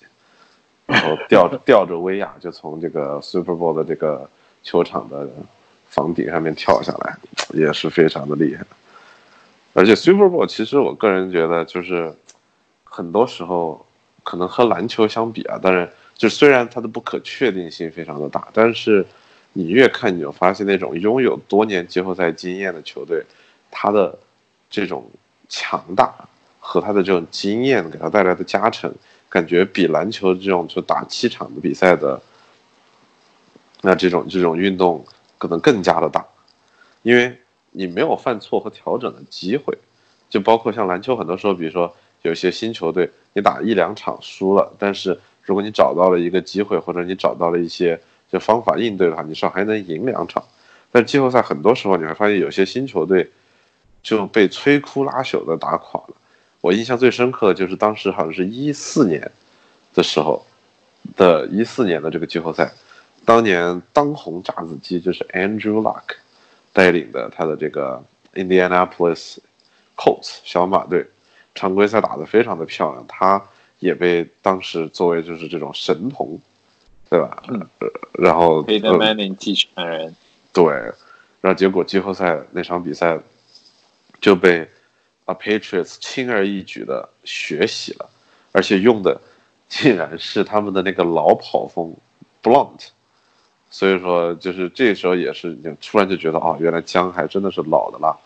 [0.86, 4.30] 然后吊 吊着威亚就从这个 Super Bowl 的这个
[4.62, 5.28] 球场的
[5.88, 7.16] 房顶上面跳下来，
[7.52, 8.64] 也是非常的厉害。
[9.74, 12.14] 而且 Super Bowl 其实我个人觉得就是
[12.84, 13.84] 很多时候
[14.22, 19.04] 可能和篮球相比啊，当然就虽然它的不可确定性非常的大，但是。
[19.56, 23.24] 你越看，你就发现那种拥有多年季后赛经验的球队，
[23.70, 24.18] 他的
[24.68, 25.08] 这种
[25.48, 26.12] 强大
[26.58, 28.92] 和他的这种经验给他带来的加成，
[29.28, 32.20] 感觉比篮球这种就打七场的比赛的
[33.82, 35.06] 那这种这种运动
[35.38, 36.26] 可能更加的大，
[37.02, 37.38] 因为
[37.76, 39.76] 你没有犯错和调整的机会，
[40.30, 48.00] 就包括像篮球，很多时候，比如说有些新球队，你打一两场输了，但是如果你找到了一个机会，或者你找到了一些。
[48.32, 50.42] 这方法应对的话，你至少还能赢两场，
[50.90, 53.30] 但是季后赛很多时候你会发现有些新球队
[54.02, 56.16] 就被摧枯拉朽的打垮了。
[56.60, 59.30] 我印象最深刻的就是当时好像是一四年
[59.92, 60.44] 的时候
[61.14, 62.72] 的一四年的这个季后赛，
[63.24, 66.16] 当年当红炸子鸡就是 Andrew Luck
[66.74, 68.04] 带领的他的这个
[68.34, 69.38] Indianapolis
[69.96, 71.06] Colts 小马队，
[71.54, 73.42] 常规赛打得非常的漂亮，他
[73.78, 76.38] 也被当时作为就是这种神童。
[77.10, 77.44] 对吧？
[77.46, 77.64] 嗯，
[78.14, 80.16] 然后 Peyton Manning 继承人，
[80.52, 80.66] 对，
[81.40, 83.20] 然后结果季后赛那场比赛
[84.20, 84.68] 就被
[85.26, 88.10] A Patriots 轻而易举的学习了，
[88.50, 89.20] 而且用的
[89.68, 91.94] 竟然是他们的那个老跑锋
[92.42, 92.88] Blunt，
[93.74, 95.52] 所以说就是这时候也是
[95.82, 98.16] 突然就觉得哦，原来姜还真的是老的辣，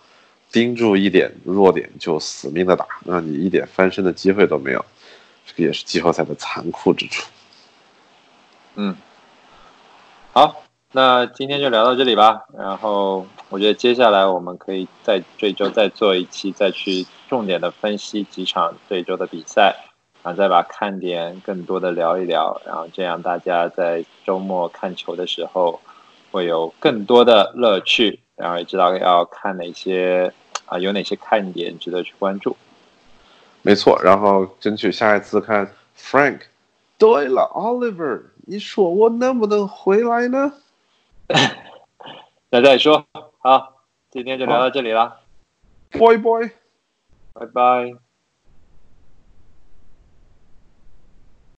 [0.53, 4.85] 盯住一点弱点就死命的打，让你一点翻身的机会都没有，
[5.47, 7.27] 这个也是季后赛的残酷之处。
[8.75, 8.95] 嗯，
[10.35, 12.43] 好，那今天就聊到这里吧。
[12.55, 19.75] 然后我觉得接下来我们可以在这周再做一期，再去重点的分析几场这周的比赛，
[20.23, 22.61] 然后再把看点更多的聊一聊。
[22.65, 25.81] 然后这样大家在周末看球的时候
[26.31, 30.33] 会有更多的乐趣，然后也知道要看哪些
[30.67, 32.57] 啊，有哪些看点值得去关注。
[33.63, 36.41] 没错，然后争取下一次看 Frank。
[36.97, 38.23] 对了，Oliver。
[38.47, 40.53] 你说我能不能回来呢？
[42.51, 43.05] 那再说，
[43.39, 45.21] 好，今天就聊到这里了。
[45.91, 46.49] Boy boy，
[47.35, 48.08] 拜拜。